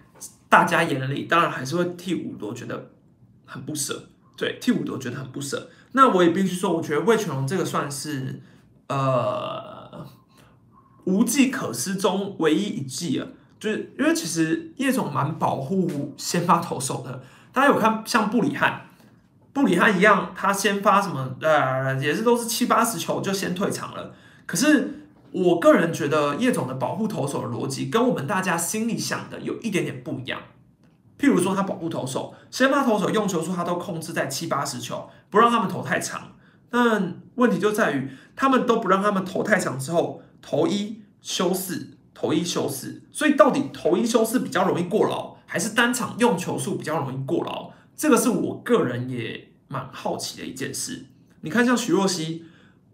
[0.48, 2.90] 大家眼里，当然还是会替五夺觉得
[3.44, 4.08] 很不舍。
[4.36, 5.70] 对，替五夺觉得很不舍。
[5.92, 8.42] 那我也必须说，我觉得魏全龙这个算是
[8.88, 10.04] 呃
[11.04, 13.28] 无计可施中唯一一计了，
[13.60, 17.22] 就是因为其实叶总蛮保护先发投手的。
[17.52, 18.85] 大家有看像布里汉？
[19.56, 24.12] 布里汉一样，他先发什么呃，也是都是七八十球就先退场了。
[24.44, 30.38] 可是我个人觉得叶总的保护投手的逻辑跟我们大家心里想的有一点点不一样。
[31.18, 36.32] 譬如说，他保护投手，先发投手用球数他都控制在七八十球，不让他们投太长。
[36.68, 43.04] 但问题就在于，他们都不让他们投太长之后，投一休四，投一休四。
[43.10, 47.70] 所以到底投一休四比较容易过劳，还是单场用球数比较容易过劳？
[47.96, 51.06] 这个是我个人也蛮好奇的一件事。
[51.40, 52.44] 你看，像徐若曦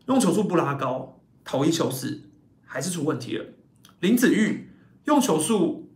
[0.06, 2.22] 用球数不拉高，投一休四，
[2.64, 3.44] 还是出问题了。
[4.00, 4.70] 林子玉
[5.04, 5.90] 用球数，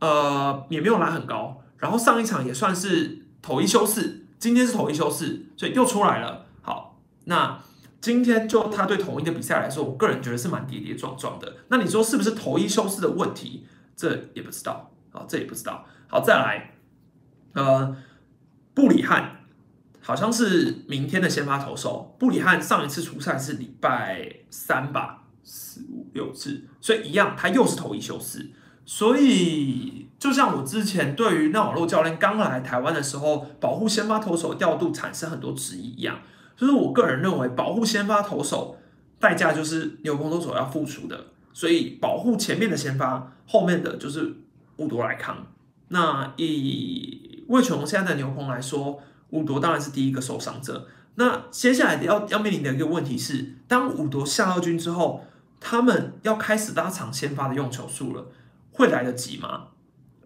[0.00, 6.46] 呃，也没有拉很高，然后上一场也算是投一休四，今天是投一休四，所以又出来了。
[6.62, 7.62] 好，那
[8.00, 11.58] 今天就他对统一的比赛来说，我个人觉得是蛮跌跌撞撞的。
[11.68, 13.66] 那你说是不是投一休四的问题？
[13.94, 15.86] 这也不知道啊，这也不知道。
[16.08, 16.74] 好，再来，
[17.52, 17.96] 呃。
[18.74, 19.44] 布里汉
[20.00, 22.16] 好像是明天的先发投手。
[22.18, 28.50] 布里汉上一次出赛是礼拜三吧，四五六次，所以一样，他又是投一休四。
[28.84, 36.18] 所以就像我之前对于那网络教练刚来台湾的时候，保护先发投手调度产生很多质疑一样，
[36.56, 38.78] 就是我个人认为，保护先发投手
[39.20, 44.34] 代价就是牛棚投手要付出的，所以保护前面的先发，后面的就是
[44.78, 45.46] 五夺来扛。
[45.88, 50.86] 那以魏琼现在的牛棚来说，五夺当然是第一个受伤者。
[51.16, 55.24] 那接下来要要面临的一个问题是，当五夺下二军之后，
[55.58, 58.28] 他们要开始拉长先发的用球数了，
[58.70, 59.64] 会来得及吗？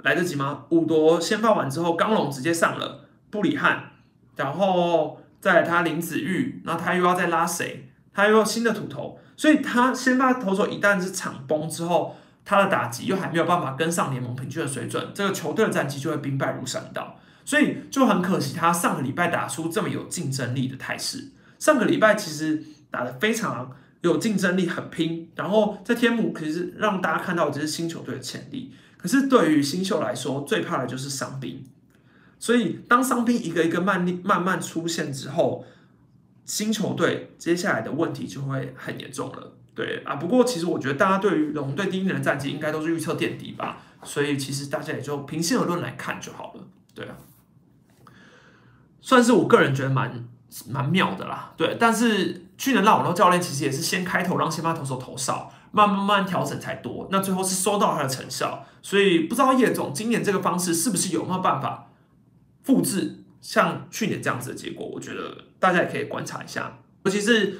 [0.03, 0.67] 来得及吗？
[0.69, 3.93] 五夺先发完之后，刚龙直接上了布里汉，
[4.37, 7.91] 然后再他林子玉，那他又要再拉谁？
[8.13, 17.19] 他又要新的土头，所以他先发投手一旦是场崩之后，他的打击又还没有办法跟上联盟平均的水准，这个球队的战绩就会兵败如山倒。
[17.47, 21.31] 所以就很可惜，他上个礼拜打出这么有竞争力的态势。
[21.59, 25.31] 上个礼拜其实打得非常有竞争力，很拼。
[25.35, 28.73] 然后在天母，其实让大家看到这是新球队的潜力。
[28.97, 31.63] 可是对于新秀来说，最怕的就是伤兵。
[32.39, 35.67] 所以当伤兵一个一个慢慢慢出现之后，
[36.47, 39.53] 新球队接下来的问题就会很严重了。
[39.75, 43.79] 对啊，不过其实我觉得大家对于龙队第一年的战绩应该都是预测垫底吧。
[44.03, 46.61] 所以其实大家也就平心而论来看就好了。
[46.95, 47.17] 对啊。
[49.01, 50.29] 算是我个人觉得蛮
[50.69, 51.77] 蛮妙的啦，对。
[51.81, 57.09] 但是去年拉网多教练其实也是先开头让先发投手投少，慢慢慢调整才多。
[57.11, 61.91] 那最后是收到他的成效，所以不知道叶总今年这个方式是不是有没有办法
[62.63, 64.87] 复制像去年这样子的结果？
[64.87, 67.59] 我觉得大家也可以观察一下，尤其是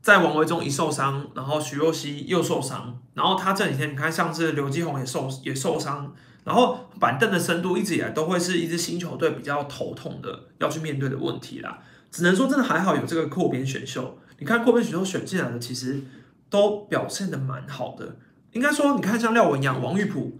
[0.00, 6.14] 在王维忠一受伤，然后徐若曦又受伤，然后他这几天你看像是刘继宏也受也受伤。
[6.44, 11.78] 然后板凳的深度一直以来都会是一支新球队比较头痛的要去面对的问题啦。
[12.10, 16.02] 只能说真的还好有这个扩编选秀，你看扩编选秀选进来的其实
[16.48, 18.16] 都表现的蛮好的。
[18.52, 20.38] 应该说你看像廖文阳、王玉普、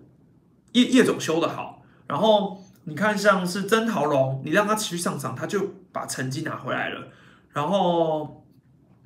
[0.73, 7.09] 叶叶总修的好，然后你看像是曾桃龙，你让他持续上涨，他就把成绩拿回来了。
[7.53, 8.47] 然后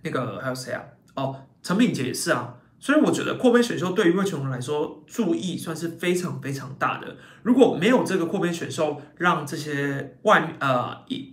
[0.02, 0.82] 那个还有谁啊？
[1.14, 2.56] 哦，陈敏杰也是啊。
[2.78, 7.16] 所以我觉得扩编选秀对于魏琼人来说，注意算是非常非常大的。
[7.44, 11.26] 如果没有这个扩编选秀，让这些外呃也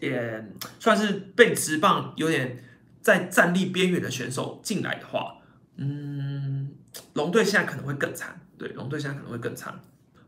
[0.00, 2.64] 也算是被直棒有点
[3.00, 5.36] 在战力边缘的选手进来的话，
[5.76, 6.72] 嗯，
[7.14, 8.40] 龙队现在可能会更惨。
[8.58, 9.78] 对，龙队现在可能会更惨。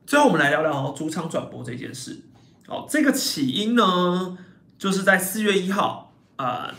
[0.06, 2.20] 最后我们来聊聊主场转播这件事。
[2.68, 4.38] 哦，这个起因呢，
[4.78, 6.72] 就是在四月一号，呃，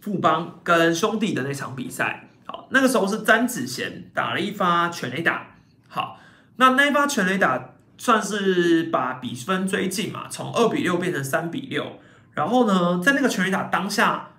[0.00, 2.28] 富邦跟兄弟的那场比赛。
[2.46, 5.54] 好那个时候是詹子贤打了一发全垒打，
[5.88, 6.18] 好，
[6.56, 11.98] 那那一发全垒打算是把比分追进嘛，从二比六变成三比六。
[12.32, 14.30] 然后呢，在那个全垒打当下，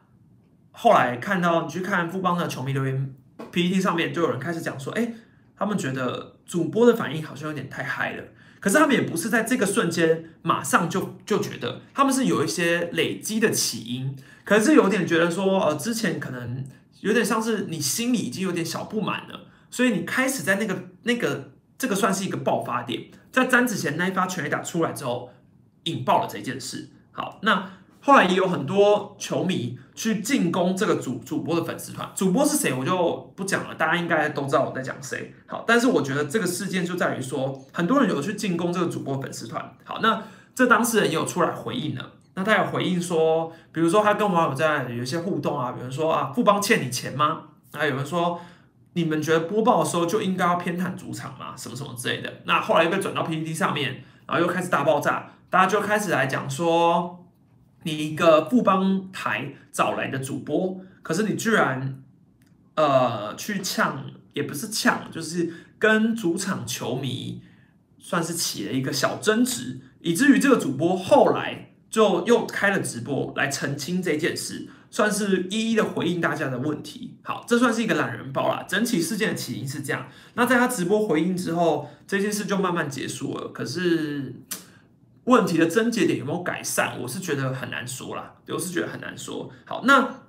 [0.72, 3.14] 后来看到你去看富邦的球迷留言
[3.52, 5.14] ，PPT 上面就有人开始讲说，哎，
[5.56, 8.24] 他们觉得主播的反应好像有点太嗨了。
[8.60, 16.64] 可是他们也不是在这个瞬间马上就就觉得，他们是有一些累积的起因，可是有点觉得说，呃，之前可能。
[17.02, 25.32] 有点像是你心里已经有点小不满了，所以你开始在那个那个这个算是一个爆发点，在詹子贤那一发全垒打出来之后，
[25.86, 26.92] 引爆了这件事。
[27.12, 35.34] 好，那后来也有很多球迷去进攻这个主主播的粉丝团，主播是谁我就不讲了，大家应该都知道我在讲谁。
[35.48, 39.76] 好，但是我觉得这个事件就在于说，很多人有去进攻这个主播粉丝团。
[39.84, 40.22] 好，那
[40.54, 42.12] 这当事人也有出来回应了。
[42.34, 47.44] 那他有回应说，比如说他跟网友在有一些互动啊，比如说啊，富邦欠你钱吗？
[47.74, 48.40] 啊有人说，
[48.94, 51.54] 你们觉得播报的时候就应该要偏袒主场吗？
[51.58, 52.42] 什么什么之类的。
[52.46, 57.26] 那后来又被转到 PPT 上面，然后又开始大爆炸，大家就开始来讲说，
[57.84, 62.02] 你一个富邦台找来的主播，可是你居然
[62.76, 67.42] 呃去呛，也不是呛，就是跟主场球迷
[68.00, 71.68] 算是起了一个小争执，以至于这个主播后来。
[71.92, 77.18] 就又开了直播来澄清这件事，算是一一的回应大家的问题。
[77.22, 78.66] 好，这算是一个懒人包啦。
[78.66, 80.08] 整起事件的起因是这样。
[80.36, 83.50] 那在他直播回应之后，这件事就慢慢结束了。
[83.50, 84.34] 可是
[85.26, 88.36] 问题的症结点有没有改善，我是觉得很难说啦。
[88.48, 89.52] 我是觉得很难说。
[89.66, 90.22] 好，那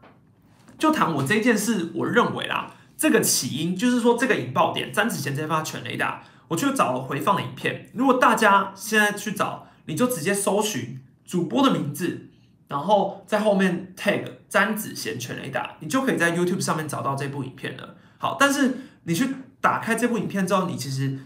[0.76, 7.88] 就谈我这件事，我认为啦，这个起因就是说这个引爆点，詹子贤这发全雷达，我去找了回放的影片。
[7.94, 10.98] 如果大家现在去找，你就直接搜寻。
[11.24, 12.28] 主播的名字，
[12.68, 17.96] 然后在后面 tag 詹子贤全雷达，你就可以在 YouTube 上面找到这部影片了。
[18.18, 19.28] 好，但是你去
[19.60, 21.18] 打开这部影片之后，你其实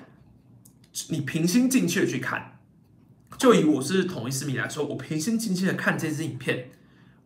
[1.09, 2.59] 你平心静气的去看，
[3.37, 6.71] 就以我是统一思迷来说，我平心静气的看这支影片，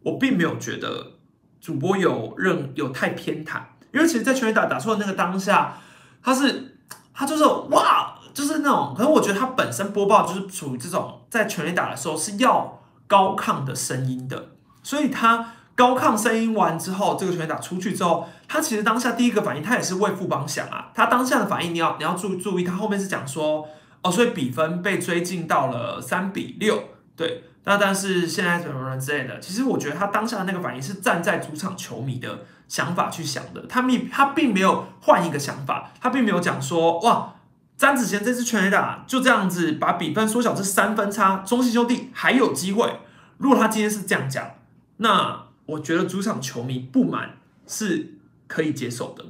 [0.02, 1.18] 我并没有觉得
[1.60, 5.78] 主播有任有太偏袒，因为其实，在全雷达打错的那个当下，
[6.22, 6.76] 他是
[7.12, 8.09] 他就是哇。
[8.32, 14.48] 就是那种，可是我觉得他本身播报就是属于这种在全力打的时候是要高亢的声音的，
[14.82, 23.66] 所以他高亢声音完之后，这个全力打出去之后，他其实当下第一个反应，他也是为副帮想啊，他当下的反应你要你要注注意，他后面是讲说
[24.02, 26.84] 哦，所以比分被追进到了三比六，
[27.16, 37.34] 对，那但是现在怎么么之类的，其实我觉得他当下的那个反应是站在主场球迷的想法去想的，他并他并没有换一个想法，他并没有讲说哇。
[37.80, 43.00] 詹子贤这次全垒打就这样子把比分缩小至三分差，中信兄弟还有机会。
[43.38, 44.50] 如果他今天是这样讲，
[44.98, 48.16] 那我觉得主场球迷不满是
[48.46, 49.24] 可以接受的。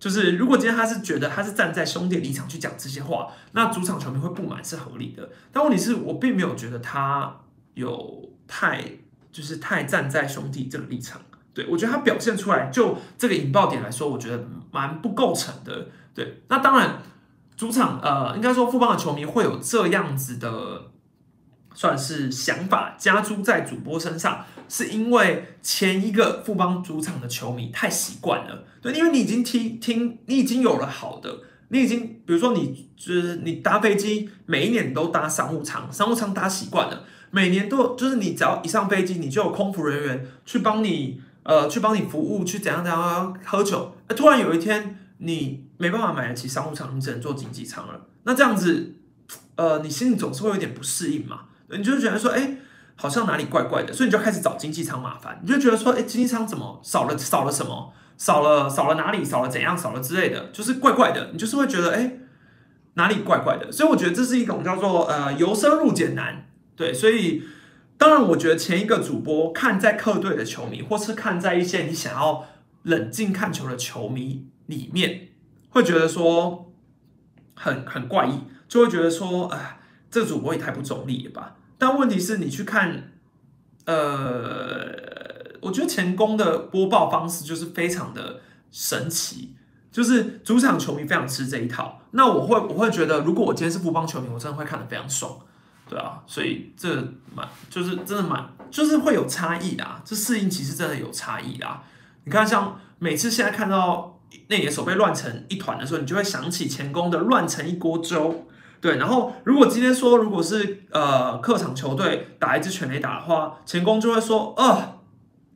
[0.00, 5.28] 就是如果今天他是觉得他是站在兄弟立场去讲这些话，那主场球迷会不满是合理的。
[5.52, 7.36] 但问题是我并没有觉得他
[7.74, 8.82] 有太
[9.30, 11.20] 就是太站在兄弟这个立场。
[11.52, 15.88] 对我觉得他表现出来就这个引爆点来说，我觉得蛮不构成的。
[16.14, 17.02] 对，那当然
[17.56, 20.90] 主场呃，应该说富邦的球迷会有这样子的
[21.74, 24.44] 算是想法加诸在主播身上。
[24.68, 31.38] 是因为前一个富邦主场的球迷太习惯了，对，因为你已经听听，你已经有了好的，
[31.68, 48.94] 你已经，比如说你就是你搭飞机，每一年都搭商务舱，商务舱搭习惯了，每年都就是你只要一上飞机，你就有空服人员去帮你，呃，去帮你服务，去怎样怎样喝酒，突然有一天你没办法买得起商务舱，你只能坐经济舱了，那这样子，
[49.56, 52.58] 呃，你心里总是会有点不适应嘛，你就觉得说，哎。
[52.98, 62.14] 好像哪里怪怪的，所以你就开始找经济舱麻烦，你就觉得说，哎，经济舱怎么少了少了什么，少了少了哪里，少了怎样，少了之类的，就是怪怪的，你就是会觉得，哎，
[62.94, 63.70] 哪里怪怪的。
[63.70, 66.90] 所以我觉得这是一种叫做呃由深入简难，对。
[66.94, 67.42] 所以
[67.98, 72.46] 当然，我觉得前一个主播看在客队的球迷，或是看在一些你想要
[72.84, 75.28] 冷静看球的球迷里面，
[75.70, 76.72] 会觉得说
[77.54, 81.56] 很很怪异，就会觉得说，哎，这主播也太不中立了吧。
[81.78, 83.12] 但问题是你去看，
[83.84, 84.88] 呃，
[85.60, 88.40] 我觉得前攻的播报方式就是非常的
[88.70, 89.54] 神奇，
[89.92, 92.00] 就是主场球迷非常吃这一套。
[92.12, 95.38] 那我会我会觉得，如果我今天是不帮球迷，我真的会看得非常爽，
[95.88, 96.94] 对啊，所以这
[97.34, 101.66] 蛮就是真的蛮就是会有差异的，这适应其实真的有差异的。
[102.24, 104.15] 你看，像每次现在看到
[104.48, 108.46] 那野手被乱成一团的时候，你就会想起前攻的乱成一锅粥。
[108.80, 114.98] 对，然后如果今天说，如果是呃客场球队打一支全垒打的话，前攻就会说，啊，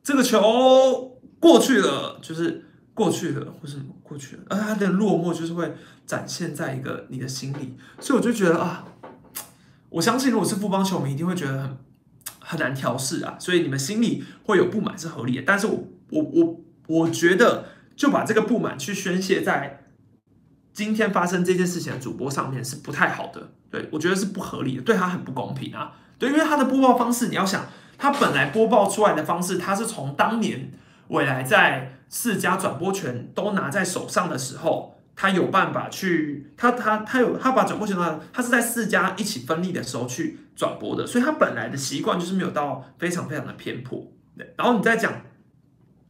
[0.03, 5.71] 这个球过去了，就是过去了，或是过去了，而他的落寞就是会
[6.05, 8.85] 展现在一个你的心里，所以我就觉得啊，
[9.89, 11.77] 我相信如果是富邦球迷，一定会觉得很
[12.39, 17.65] 很难调试啊，所以你们心里会有不满是合理的，但是我我我我觉得
[17.95, 19.77] 就把这个不满去宣泄在。
[20.73, 25.91] 今天发生这件事情的主播上面是不太好的，对我觉得是不合理的，对他很不公平啊。
[26.17, 27.65] 对，因为他的播报方式，你要想，
[27.97, 30.71] 他本来播报出来的方式，他是从当年
[31.09, 44.07] 未来在四家转播权都拿在手上的时候，他有办法去，他他他有他把转播权拿，他是在四家一起分立的时候去转播的，所以他本来的习惯就是没有到非常非常的偏颇。
[44.37, 45.11] 对，然后你再讲，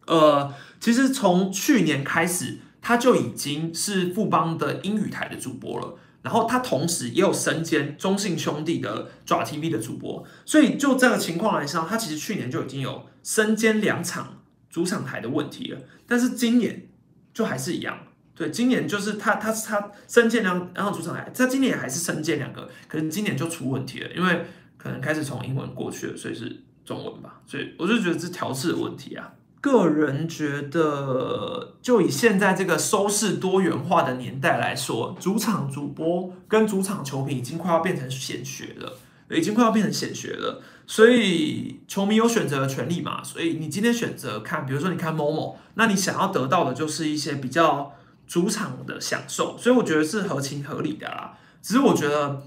[0.08, 2.60] 呃，其实从去年开始。
[2.84, 16.88] 他就已经是富邦的英语台的主播了，然后他同时也有身兼中信兄弟的爪 TV 的主播，所以就这个情况来说，他其实去年就已经有身兼两场主场台的问题了，但是今年
[17.32, 18.00] 就还是一样，
[18.34, 24.44] 对，今年就是他他他身兼两两场主场台，他今年还是身兼两个，可能今年就出问题了，因为
[24.76, 29.32] 可能开始从英文过去了，所以是中文吧，所以我就觉得是调试的问题啊。
[29.62, 38.98] 个人觉得，就以现在这个收视多元化的年代来说，主场主播跟主场球评已经快要变成显学了，
[39.30, 40.64] 已经快要变成显学了。
[40.88, 43.24] 所以球迷有选择的权利嘛？
[43.24, 47.94] 所以你今天选择看，比如说你看某某，那你想要得到的就是一些比较
[48.28, 51.38] 主场的享受，所以我觉得是合情合理的啦。
[51.62, 52.42] 只是我觉得。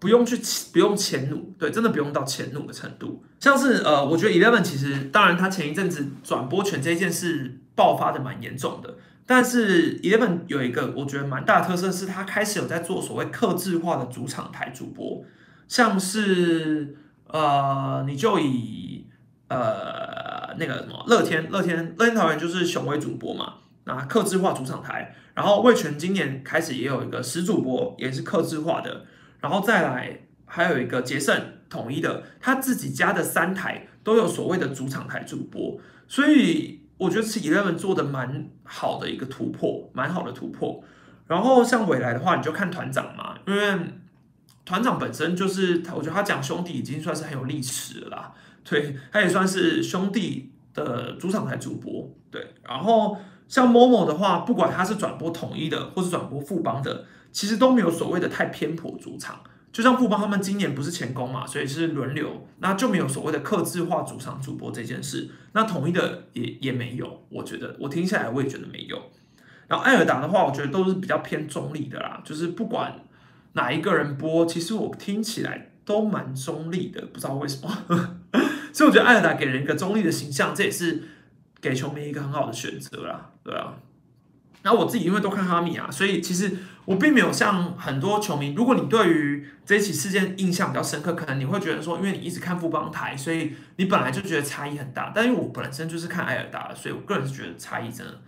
[0.00, 0.40] 不用去
[0.72, 3.22] 不用迁怒，对，真的不用到迁怒的程度。
[3.38, 8.96] 像是呃，我觉得 Eleven 其实，当然他前一阵子转播权这件事爆发的蛮严重的，
[9.26, 15.22] 但是 Eleven 有一个我觉得蛮大的特色，是他开始有在做所谓克制化的主场台主播，
[15.68, 16.96] 像是
[17.28, 19.06] 呃，你就以
[19.48, 29.04] 呃那个什么乐天乐天乐天桃园就是雄威主播嘛，那克制化主场台，然后味全今年开始也有一个实主播，也是克制化的。
[29.40, 35.78] 然后再来，还有一个杰盛统一的，他自己家的三台都有所谓的主场台主播，
[36.08, 40.82] 所以我觉得是 Eleven 做的蛮好的一个突破，蛮好的突破。
[41.26, 43.78] 然后像未来的话，你就看团长嘛，因为
[44.64, 48.32] 团长本身就是，我觉得他讲兄弟已经算是很有历史了，啦，
[48.62, 52.54] 对，他也算是兄弟的主场台主播，对。
[52.68, 53.16] 然后
[53.48, 57.04] 像某某的话，不管他是转播统一的，或是转播富邦的。
[57.32, 59.40] 其实都没有所谓的太偏颇主场，
[59.72, 65.30] 就像富邦他们今年不是前攻嘛，所以是轮流，那就没有所谓的克制化主场主播这件事。
[65.52, 69.00] 那统一的也也没有，我觉得我听下来我也觉得没有。
[69.68, 73.04] 然后艾尔达的话，我觉得都是比较偏中立的啦，就是不管
[73.52, 78.18] 哪一个人播，其实我听起来都蛮中立的，不知道为什么。
[78.72, 81.04] 所以我觉得艾尔达给人一个中立的形象，这也是
[81.60, 83.74] 给球迷一个很好的选择啦，对啊。
[84.62, 86.54] 然后我自己因为都看哈密啊，所以其实
[86.84, 95.12] 我并没有像很多球迷，如果你对于这起事件印象比较深刻，可能你会觉得说，因为你一直看富邦台，所以你本来就觉得差异很大。
[95.14, 98.20] 但因为我本身就是看艾尔达，所以我个人是觉得差异真的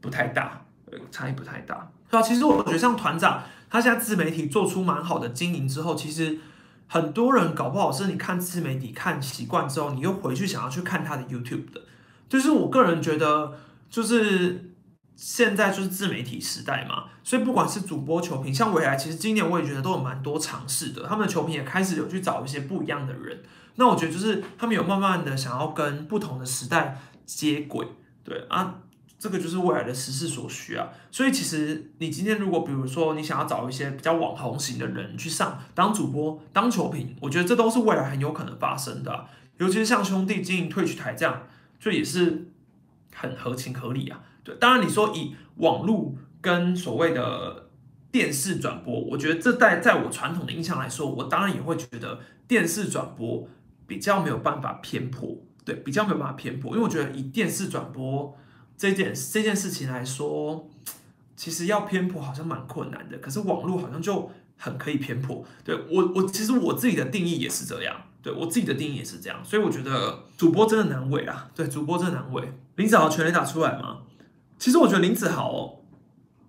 [0.00, 1.90] 不太大，呃，差异不太大。
[2.10, 6.38] 对啊，其实我觉得像团长他现在自媒体做出蛮好的经营之后，其实
[6.86, 11.82] 很多人搞不好是你看自媒体看习惯之后，你又回去想要去看他的 YouTube 的。
[12.28, 13.52] 就是我个人觉得，
[13.90, 14.67] 就是
[15.20, 21.04] 现在就是自媒体时代嘛，所以不管是主播球评，像未来，其实今年我也觉得都有蛮多尝试的。
[21.08, 23.42] 他们的球评也开始有去找一些不一样的人。
[23.74, 26.96] 那我觉得就是他们有慢慢的想要跟不同的时代
[27.26, 27.84] 接轨，
[28.22, 28.76] 对啊，
[29.18, 30.88] 这个就是未来的时势所需啊。
[31.10, 39.26] 所以其实你今天如果比如说你想要找一些比较网红型的人去上当主播、当球评，我觉得这都是未来很有可能发生的。
[39.56, 41.42] 尤其是像兄弟经营退去台这样。
[41.80, 42.48] 就也是
[43.14, 44.20] 很合情合理啊，
[44.56, 47.68] 当然你说以网络跟所谓的
[48.10, 53.48] 电视转播，我觉得这在在我传统的印象来说，我当然也会觉得电视转播
[53.86, 58.36] 比较没有办法偏颇，对，比较没有办法偏颇，因为我觉得以电视转播
[58.76, 60.68] 这件这件事情来说，
[61.36, 68.02] 其实要偏颇好像蛮困难的，可是网络好像就很可以偏颇，对我我其实我自己的定义也是这样。
[68.20, 71.48] 对我自己的定义也是这样，所以我觉得主播真的难为啊。
[71.54, 72.52] 对，主播真的难为。
[72.74, 73.98] 林子豪全垒打出来吗？
[74.58, 75.76] 其实我觉得林子豪，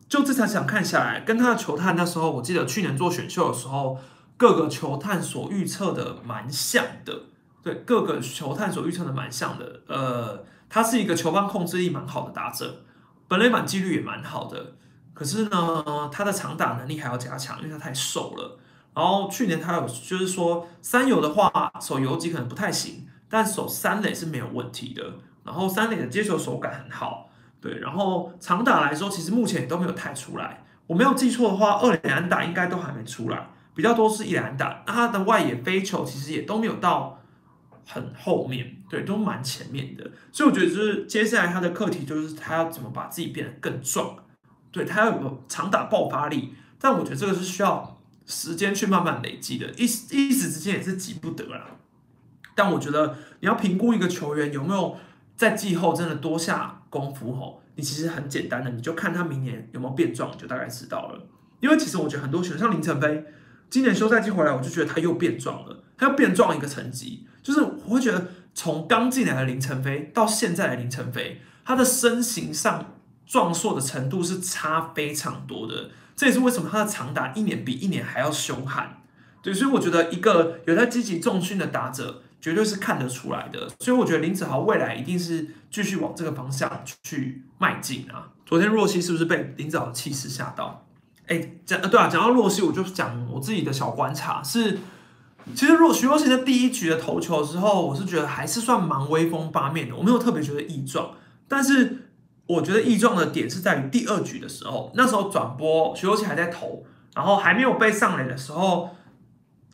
[0.08, 4.00] 就这场想看下来，跟他的球探那时候，我记得去年做选秀的时候，
[4.36, 7.24] 各个球探所预测的蛮像的。
[7.62, 9.82] 对，各个球探所预测的蛮像的。
[9.88, 12.84] 呃，他是一个球棒控制力蛮好的打者，
[13.28, 14.74] 本垒板几率也蛮好的。
[15.14, 18.58] 可是呢，他的长打能力还要加强，因为他太瘦了。
[18.96, 25.04] 然后去年他有就是说三游的话守游击可能不太行，但守三垒是没有问题的。
[25.44, 27.29] 然后三垒的接球手感很好，
[27.62, 27.80] 对。
[27.80, 30.64] 然后长打来说，其实目前也都没有太出来。
[30.88, 34.84] 我没有记错的话，二垒安打应该都还没出来，比较多是一垒安打。
[34.88, 37.22] 那他的外野飞球其实也都没有到
[37.86, 40.12] 很后面，对，都蛮前面的。
[40.32, 44.16] 所以我觉得就是接下来他的课题就是他要怎么把自己变得更壮，
[44.72, 46.54] 对他要有长打爆发力。
[46.80, 47.96] 但我觉得这个是需要。
[48.32, 51.66] 时间去慢慢累积的，一一时之间也是急不得啦。
[52.54, 54.96] 但我觉得你要评估一个球员有没有
[55.36, 61.28] 在季后真的多下功夫吼，你其实很简单的，你就看他明年有没有变壮，就大概知道了。
[61.60, 63.26] 因为其实我觉得很多球员，像林晨飞，
[63.70, 67.26] 今年休赛季回来，我就觉得他又变壮了，他又变壮一个层级。
[67.42, 72.94] 就是我会觉得从刚进来的林晨飞到现在的林晨飞，他的身形上
[73.26, 75.92] 壮硕的程度是差非常多的。
[76.16, 79.02] 这也是为什么他的长打一年比一年还要凶悍，
[79.42, 83.70] 对，所以我觉得一个有在积极重训的打者，绝对是看得出来的。
[83.80, 88.30] 所以我觉得林子豪未来一定是继续往这个方向去迈进啊。
[88.46, 90.86] 昨天若曦是不是被林子豪气势吓到？
[91.28, 94.80] 哎，讲对啊，讲到若曦，我就讲我自己的小观察是，
[95.56, 101.12] 其实若徐若曦在第一局的投球的时候，我是觉得还是算蛮威风八面的，我没有特别觉得异状，
[101.48, 102.06] 但是。
[102.50, 106.84] 我觉得异状的点是在于第二局的时候，那时候转播徐若曦还在投，
[107.14, 108.90] 然后还没有被上垒的时候，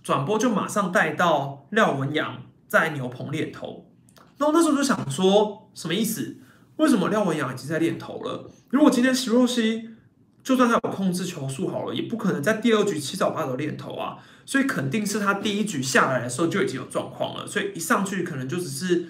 [0.04, 3.90] 转播就马上带到廖文阳在牛棚练投。
[4.38, 6.38] 那我那时候就想说，什么意思？
[6.78, 8.50] 为什么廖文阳已经在练投了？
[8.70, 9.90] 如果今天徐若曦
[10.44, 14.18] 就算他有控制球速好了，也不可能在第二局七早八早练投啊。
[14.46, 19.08] 所以肯定是他第一局下来的时候就已经有状况了，所以一上去可能就只是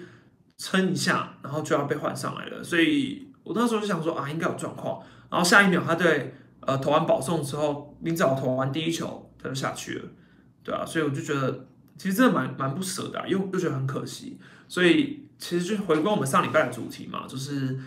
[0.56, 2.64] 撑一下，然后就要被换上来了。
[2.64, 3.24] 所以。
[3.46, 5.00] 我那时候就想说啊，应该有状况。
[5.30, 10.08] 然后下一秒，他对呃投完保送之后，林子豪投完第一球，他就下去了，
[10.64, 11.68] 对啊，所以我就觉得
[11.98, 14.38] 其实真的蛮蛮不舍的，又又觉得很可惜。
[14.68, 17.78] 所以其实就回归我们上礼拜的主题嘛，就是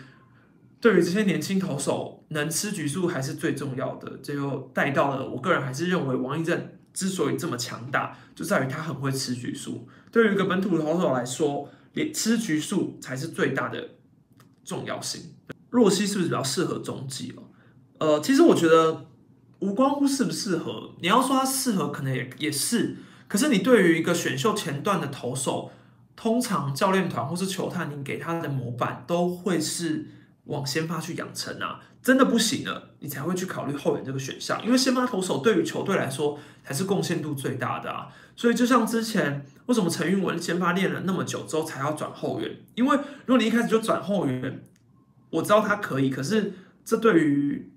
[0.80, 4.18] 对于这些年轻投手，能吃局数还是最重要的。
[4.22, 9.86] 这又带到了，我个人还是认为王一正之所以这么强大，就在于他很会吃局数。
[10.10, 13.90] 对于一个本土投手来说，连吃局数才是最大的
[14.64, 15.34] 重要性。
[15.68, 17.42] 若曦是不是比较适合中继哦？
[17.98, 19.06] 呃，其实我觉得
[19.58, 20.94] 无关乎适不适合。
[21.00, 22.96] 你要说他适合，可能也也是。
[23.30, 25.70] 可是你对于一个选秀前段的投手，
[26.16, 30.08] 通常教练团或是球探，你给他的模板都会是
[30.46, 31.80] 往先发去养成啊。
[32.02, 34.60] 真的不行了，你才会去考虑后援这个选项。
[34.66, 38.08] 因为先发投手对于球队来说才是贡献度最大的啊。
[38.34, 42.50] 所以就像之前为什么陈运文先发练了那么久之后才要转后援？
[42.74, 44.60] 因为如果你一开始就转后援，
[45.30, 46.52] 我知道他可以，可是
[46.84, 47.70] 这对于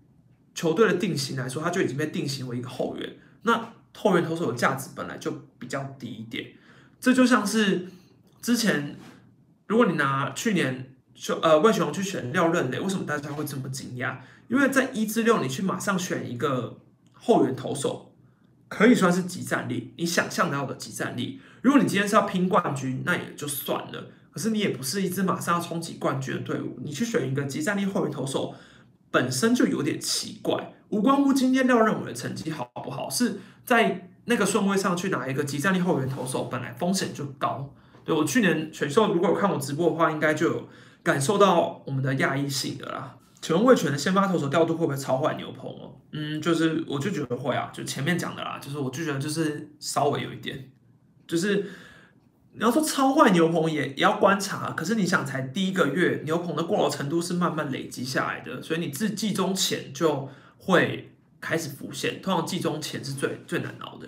[0.55, 3.17] 球队的定型来说，他就已经被定型为一个后援。
[3.43, 6.53] 那后援投手的价值本来就比较低一点。
[6.99, 7.87] 这就像是
[8.41, 8.97] 之前，
[9.67, 14.17] 如果你拿去年就呃魏雄去选廖任磊，为什么大家会这么惊讶？
[14.47, 16.79] 因为在一至六，你去马上选一个
[17.13, 18.13] 后援投手，
[18.67, 21.41] 可以算是集战力，你想象得到的集战力。
[21.61, 24.11] 如果你今天是要拼冠军，那也就算了。
[24.31, 28.55] 可是你也不是一支马上要冲击冠军的队伍，你去选一个集战力后援投手，
[29.11, 30.73] 本身就有点奇怪。
[30.93, 37.73] 无关乎今天廖任伟的成绩好不好，是在那个顺位上去拿一个极战力后援投手，本来风险就高。
[38.05, 40.69] 对我去年选秀，如果有看我直播的话，应该就有
[41.01, 43.17] 感受到我们的亚裔性的啦。
[43.41, 45.99] 请问魏权的先发投手调度会不会超坏牛棚哦？
[46.11, 50.69] 嗯，就是我就觉得会啊，就前面讲的啦，就是我就觉得就是稍微有一点，
[51.27, 51.65] 就是
[52.53, 60.29] 你要说超坏牛棚也也要观察，可是你想才第一个月牛棚的过劳程度是慢慢累积下来的，所以你自季中前就
[60.65, 61.11] 会
[61.41, 64.07] 开始浮现，通常季中前是最最难熬的。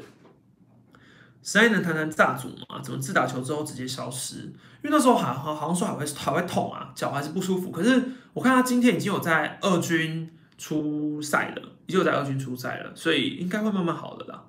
[1.44, 2.82] 谁能谈谈炸组吗？
[2.82, 4.38] 怎么自打球之后直接消失？
[4.82, 7.70] 因为那时候好好好像说还会还会痛啊，脚还是不舒服。
[7.70, 8.04] 可是
[8.34, 14.46] 我看他今天已经有在二军出赛了，已经有在二军出赛了，所以应该会慢慢好的啦。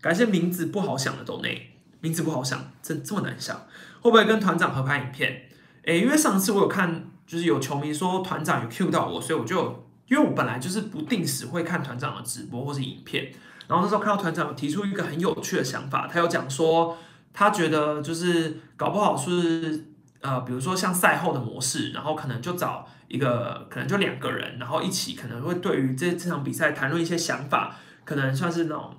[0.00, 3.56] 感谢名字不好想的豆内，名字不好想，这这么难想，
[4.00, 5.48] 会不会跟团长合拍影片？
[5.84, 13.32] 诶，因为上次我有看，就是有球迷说团长有 Q 到我，所以我就因为我本来就是不定时会看团长的直播或是影片。
[13.66, 16.98] 然后那时候看到团长提出一个很有趣的想法，他有讲说，
[17.32, 19.86] 他觉得就是搞不好是
[20.20, 28.94] 呃，比如说像赛后的模式，然后可能就找一个，可能就两个人，然后一起可能会对于这这场比赛谈论一些想法，可能算是那种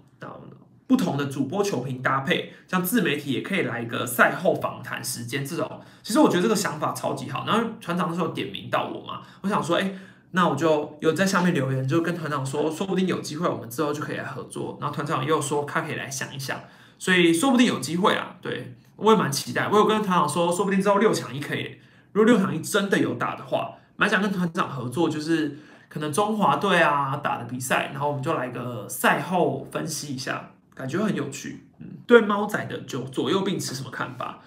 [0.88, 5.82] 不同的主播球评搭配，像自媒体也可以来一个赛后访谈时间这种。
[6.02, 7.46] 其实我觉得这个想法超级好。
[7.46, 9.94] 然后团长那时候点名到我嘛，我想说，哎。
[10.36, 14.76] 那我就有在下面留言，就跟团长说，说不定有机会，我们之后就可以来合作。
[14.82, 16.60] 然后团长又说他可以来想一想，
[16.98, 18.36] 所以说不定有机会啊。
[18.42, 19.70] 对我也蛮期待。
[19.72, 21.78] 我有跟团长说，说不定之后六强一可以，
[22.14, 31.68] 如果六强一真的有打的话，蛮想跟团长合作，就是可能中华队啊打的比赛，然后我们就来个赛后分析一下，感觉很有趣。
[31.78, 34.40] 嗯，对猫仔的就左右并持什么看法？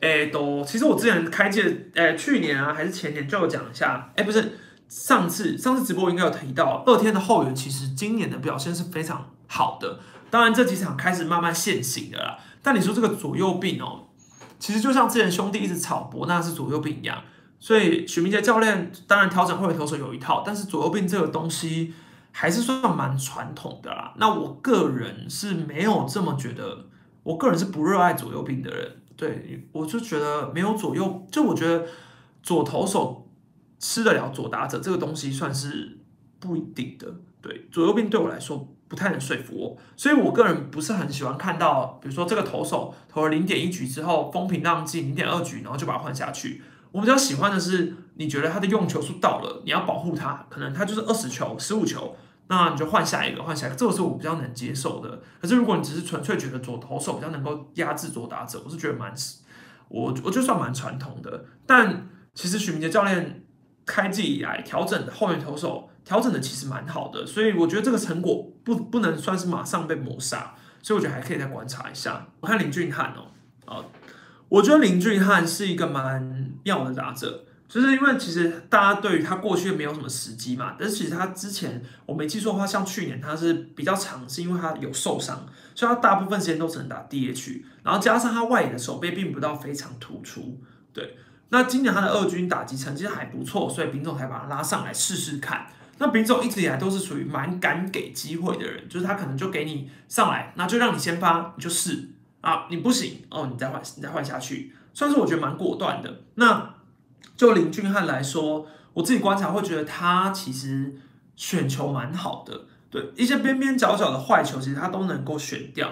[0.00, 4.60] 哎，都其实我之前开届，哎，去年啊还是前年就有讲一下，哎，不是。
[4.88, 9.98] 上次上次直播应该有提到，二天的后援其实今年的表现是非常好的。
[10.30, 12.38] 当然这几场开始慢慢现形的啦。
[12.62, 14.06] 但你说这个左右病哦，
[14.58, 17.22] 其实就像之前兄弟一直炒博那是左右病一样。
[17.60, 21.94] 所以许明杰教练当然调整后援投手有一套，但是左右病这个东西
[22.30, 24.12] 还是算蛮传统的啦。
[24.16, 26.86] 那我个人是没有这么觉得，
[27.22, 28.96] 我个人是不热爱左右病的人。
[29.16, 31.86] 对我就觉得没有左右，就我觉得
[32.42, 33.23] 左投手。
[33.86, 35.98] 吃得了左打者这个东西算是
[36.40, 37.06] 不一定的，
[37.42, 46.62] 对左右兵对我来说不太能说服我，所以我个人不是很喜欢看到，比如说这个投手投了零点一局之后风平浪静零点二局，然后就把它换下去。
[46.92, 52.16] 我比较喜欢的是，你觉得他的用球数到了，你要保护他，可能他就是二十球、十五球，
[52.48, 55.20] 那你就换下一个，换下一个，这个是我比较能接受的。
[55.42, 59.12] 可是如果你只是纯粹觉得左投手比较能够压制左打者，我是觉得蛮，
[59.88, 61.44] 我我就算蛮传统的。
[61.66, 63.43] 但其实许明杰教练。
[63.86, 72.26] 开季以来调整的后援投手调整的其实蛮好的，所以我觉得这个成果不不能算是马上被抹杀，所以我觉得还可以再观察一下。
[72.40, 73.30] 我看林俊翰哦，
[73.64, 73.84] 啊，
[74.48, 90.60] 我觉得林俊翰是一个蛮妙的打者，就是因为其实大家对于他过去没有什么时机嘛，但是其实他之前我没记错的话，像去年他是比较长，是因为他有受伤，所以他大部分时间都只能打 DH，然后加上他外野的手背并不到非常突出，
[90.92, 91.16] 对。
[91.54, 95.68] 那今年他的二军打击成绩还不错，所以丙总才把他拉上来试试看。
[95.98, 102.08] 那丙总一直以来都是属于蛮敢给机会的人，就是他可能就给你上来，那就让你先发，你就试
[102.40, 106.22] 啊，你不行哦，你再换，你再换下去，算是我觉得蛮果断的。
[106.34, 106.74] 那
[107.36, 110.92] 就林俊汉来说，我自己观察会觉得他其实
[111.36, 115.88] 选球蛮好的，对一些边边角角的坏球，其实他都能够选掉。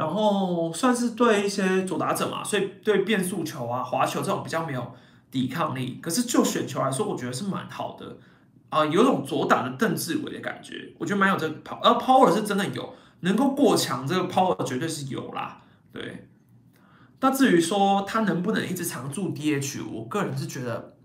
[0.00, 4.94] 然后算是对一些左打者嘛，所以对变速球啊、滑球这种比较没有
[5.30, 5.98] 抵抗力。
[6.00, 8.16] 可是就选球来说，我觉得是蛮好的
[8.70, 15.60] 啊，有种左打的邓志伟的感觉，我觉得蛮有这个跑，而 power 是真的有，能够过强，这个 power 绝对是有啦。
[15.92, 16.28] 对，
[17.20, 20.96] 那至于说他能不能一直常驻 DH，我个人是觉得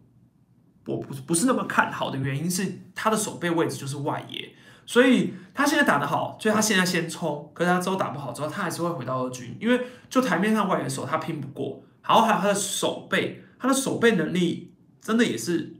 [0.85, 4.55] 我不不是那么看好的原因是他的手背位置就是外野。
[4.85, 7.51] 所以他现在打得好，所以他现在先冲。
[7.53, 11.83] 可是他之后打不好之后，他还是会回到二军，因为就台面上外援手他拼不过。
[12.07, 14.71] 然后还有他的手背，他的手背能力
[15.01, 15.73] 真的也是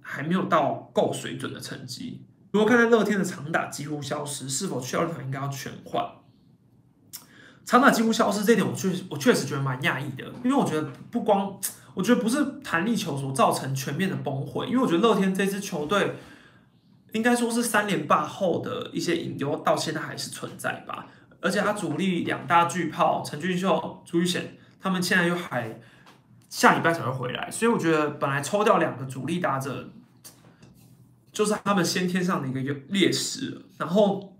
[0.00, 2.22] 还没有到够水准的成绩。
[2.50, 6.04] 如果看在乐天的长打几乎消失，是否去二团应该要全换？
[7.64, 11.56] 长打几乎消失这点，我确我确实觉得蛮讶异的，因为我觉得不光
[11.94, 16.16] 我觉得不是弹力球所造成全面的崩溃，因为我觉得乐天这支球队
[17.12, 21.06] 应该说是三连霸后的一些隐忧到现在还是存在吧。
[21.40, 25.80] 而且他主力两大巨炮陈俊秀、朱玉贤，他们现在又还
[26.48, 29.90] 下礼拜才会回来，所以我觉得本来抽掉两个主力打者，
[31.32, 34.34] 就是他们先天上的一个劣势，然后。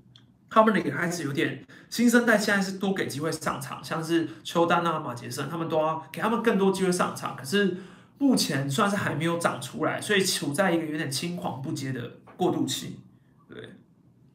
[0.52, 7.36] 他们也开始有点新生代，现在是多给机会上场，像是邱丹啊、马杰森，他们都要给他们更多机会上场。
[7.36, 7.76] 可是
[8.18, 13.00] 目前算是还没有长出来，所以处在一个有点青黄不接的过渡期。
[13.46, 13.74] 对，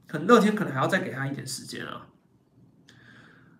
[0.06, 2.08] 可能乐天可能还要再给他一点时间啊。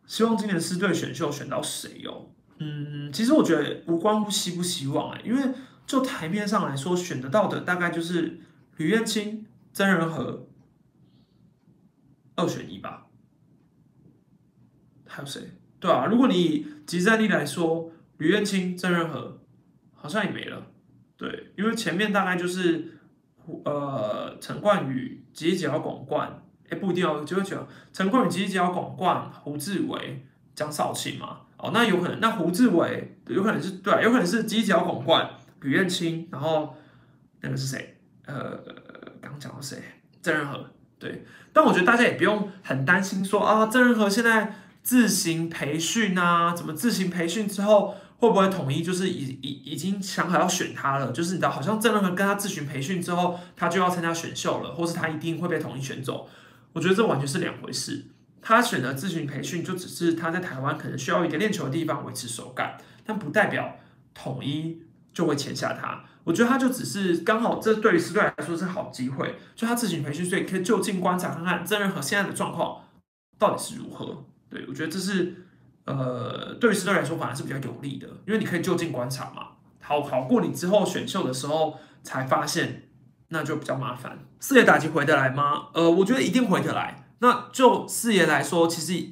[0.06, 2.32] 希望今年四队选秀选到谁哟？
[2.60, 5.41] 嗯，其实我觉得无关乎希不希望哎，因为
[5.88, 8.39] 就台面上来说，选得到的大概就是
[8.78, 10.48] 吕彦青、曾仁和。
[12.38, 13.08] 二选一吧，
[15.08, 15.41] 还有谁？
[15.80, 19.39] 对啊，如果你以集战力来说，吕彦青、曾仁和
[19.93, 20.68] 好像也没了。
[21.16, 22.95] 对，因为前面大概就是
[23.66, 31.39] 呃陈冠宇、吉吉奥广冠，哎不一定哦，就会讲陈冠宇、吉吉奥广冠、胡志伟、江少庆嘛。
[31.58, 35.30] 哦，那有可能，那胡志伟有可能是对，有可能是吉吉奥广冠、
[35.62, 36.76] 吕彦青，然后
[37.41, 37.98] 那个是谁？
[38.26, 38.60] 呃，
[39.22, 39.78] 刚讲到谁？
[40.22, 40.66] 郑仁和。
[40.98, 51.11] 对，但我觉得大家也不用很担心，说啊，郑仁和现在自行培训啊，怎么自行培训之后会不会统一就是已已已经想好要选他了？
[51.11, 56.28] 就是你知道，好像郑仁和跟他咨询培训之后，他就要参加选秀了，或是他一定会被统一选走？
[56.74, 58.05] 我觉得这完全是两回事。
[58.41, 63.78] 他选择咨询培训，就只是他在台湾可能需要一个练球的地方维持手感，但不代表
[64.13, 66.03] 统一就会签下他。
[66.24, 72.84] 我觉得他就只是刚好，这对于师队来说是好机会，就他自行培训，所以可以就近观察看看郑仁和现在的状况
[73.39, 74.26] 到底是如何。
[74.49, 75.45] 对我觉得这是
[75.86, 79.48] 呃，对于师队来说反而是比较有利的，因为你可以就近观察嘛。
[79.80, 82.90] 好好过你之后选秀的时候才发现，
[83.30, 84.20] 那就比较麻烦。
[84.40, 85.68] 四爷打击回得来吗？
[85.74, 87.08] 呃，我觉得一定回得来。
[87.20, 89.10] 那就四爷来说，其实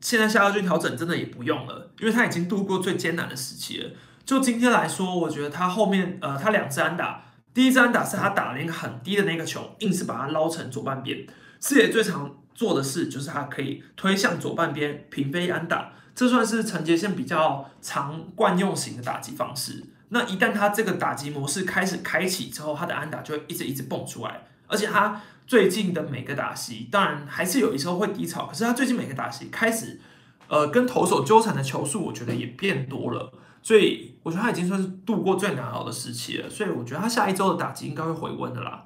[0.00, 3.90] 现在下腰军调整真的也不用了，因为他已经度过最艰难的时期了。
[4.24, 11.26] 就今天来说，我觉得他后面，呃，他两支安打，第一支安打是他打了一个很低的那个球，硬是把它捞成左半边。
[11.58, 19.84] 四野最常做的事就是他可以推向左半边平飞安打，这算是陈杰宪比较常惯用型的打击方式。
[20.10, 24.46] 那一旦他这个打击模式开始开启之后，他的安打就会一直一直蹦出来。
[24.66, 30.00] 而且他最近的每个打席，当然还是有一时候会低潮，可是他最近每个打席开始，
[30.48, 33.32] 呃，跟投手纠缠的球数，我觉得也变多了。
[33.62, 38.84] 所以我觉得他已经算是度过最难熬的时期了，所以我觉得他下一周的打击应该会回温的啦。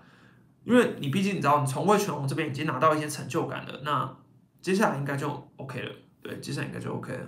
[0.64, 4.16] 因为你毕竟你知道，你从魏全龙这边已经拿到一些成就感了，那
[4.60, 5.92] 接下来应该就 OK 了。
[6.26, 7.20] 对，接下来应该就 OK 了。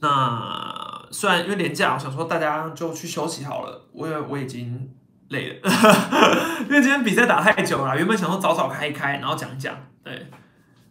[0.00, 4.90] 那虽然因为年假，我想说大家就去休息好了，我也我已经
[5.28, 5.70] 累了，
[6.68, 10.26] 因为今天比赛打太久了，原本想说早早开一开，然后讲一讲，对，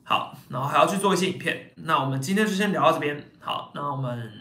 [0.03, 1.71] 好，然后还要去做一些影片。
[1.77, 4.31] 那我们今天就先聊到这边，好，那我们。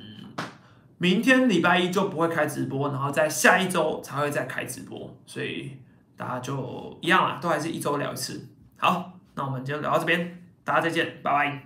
[0.99, 5.77] 明天礼拜一就不会开直播，然后在下一周才会再开直播，所以
[6.17, 8.49] 大家就一样啦，都还是一周聊一次。
[8.79, 11.66] 好，那我们今天聊到这边，大家再见，拜拜。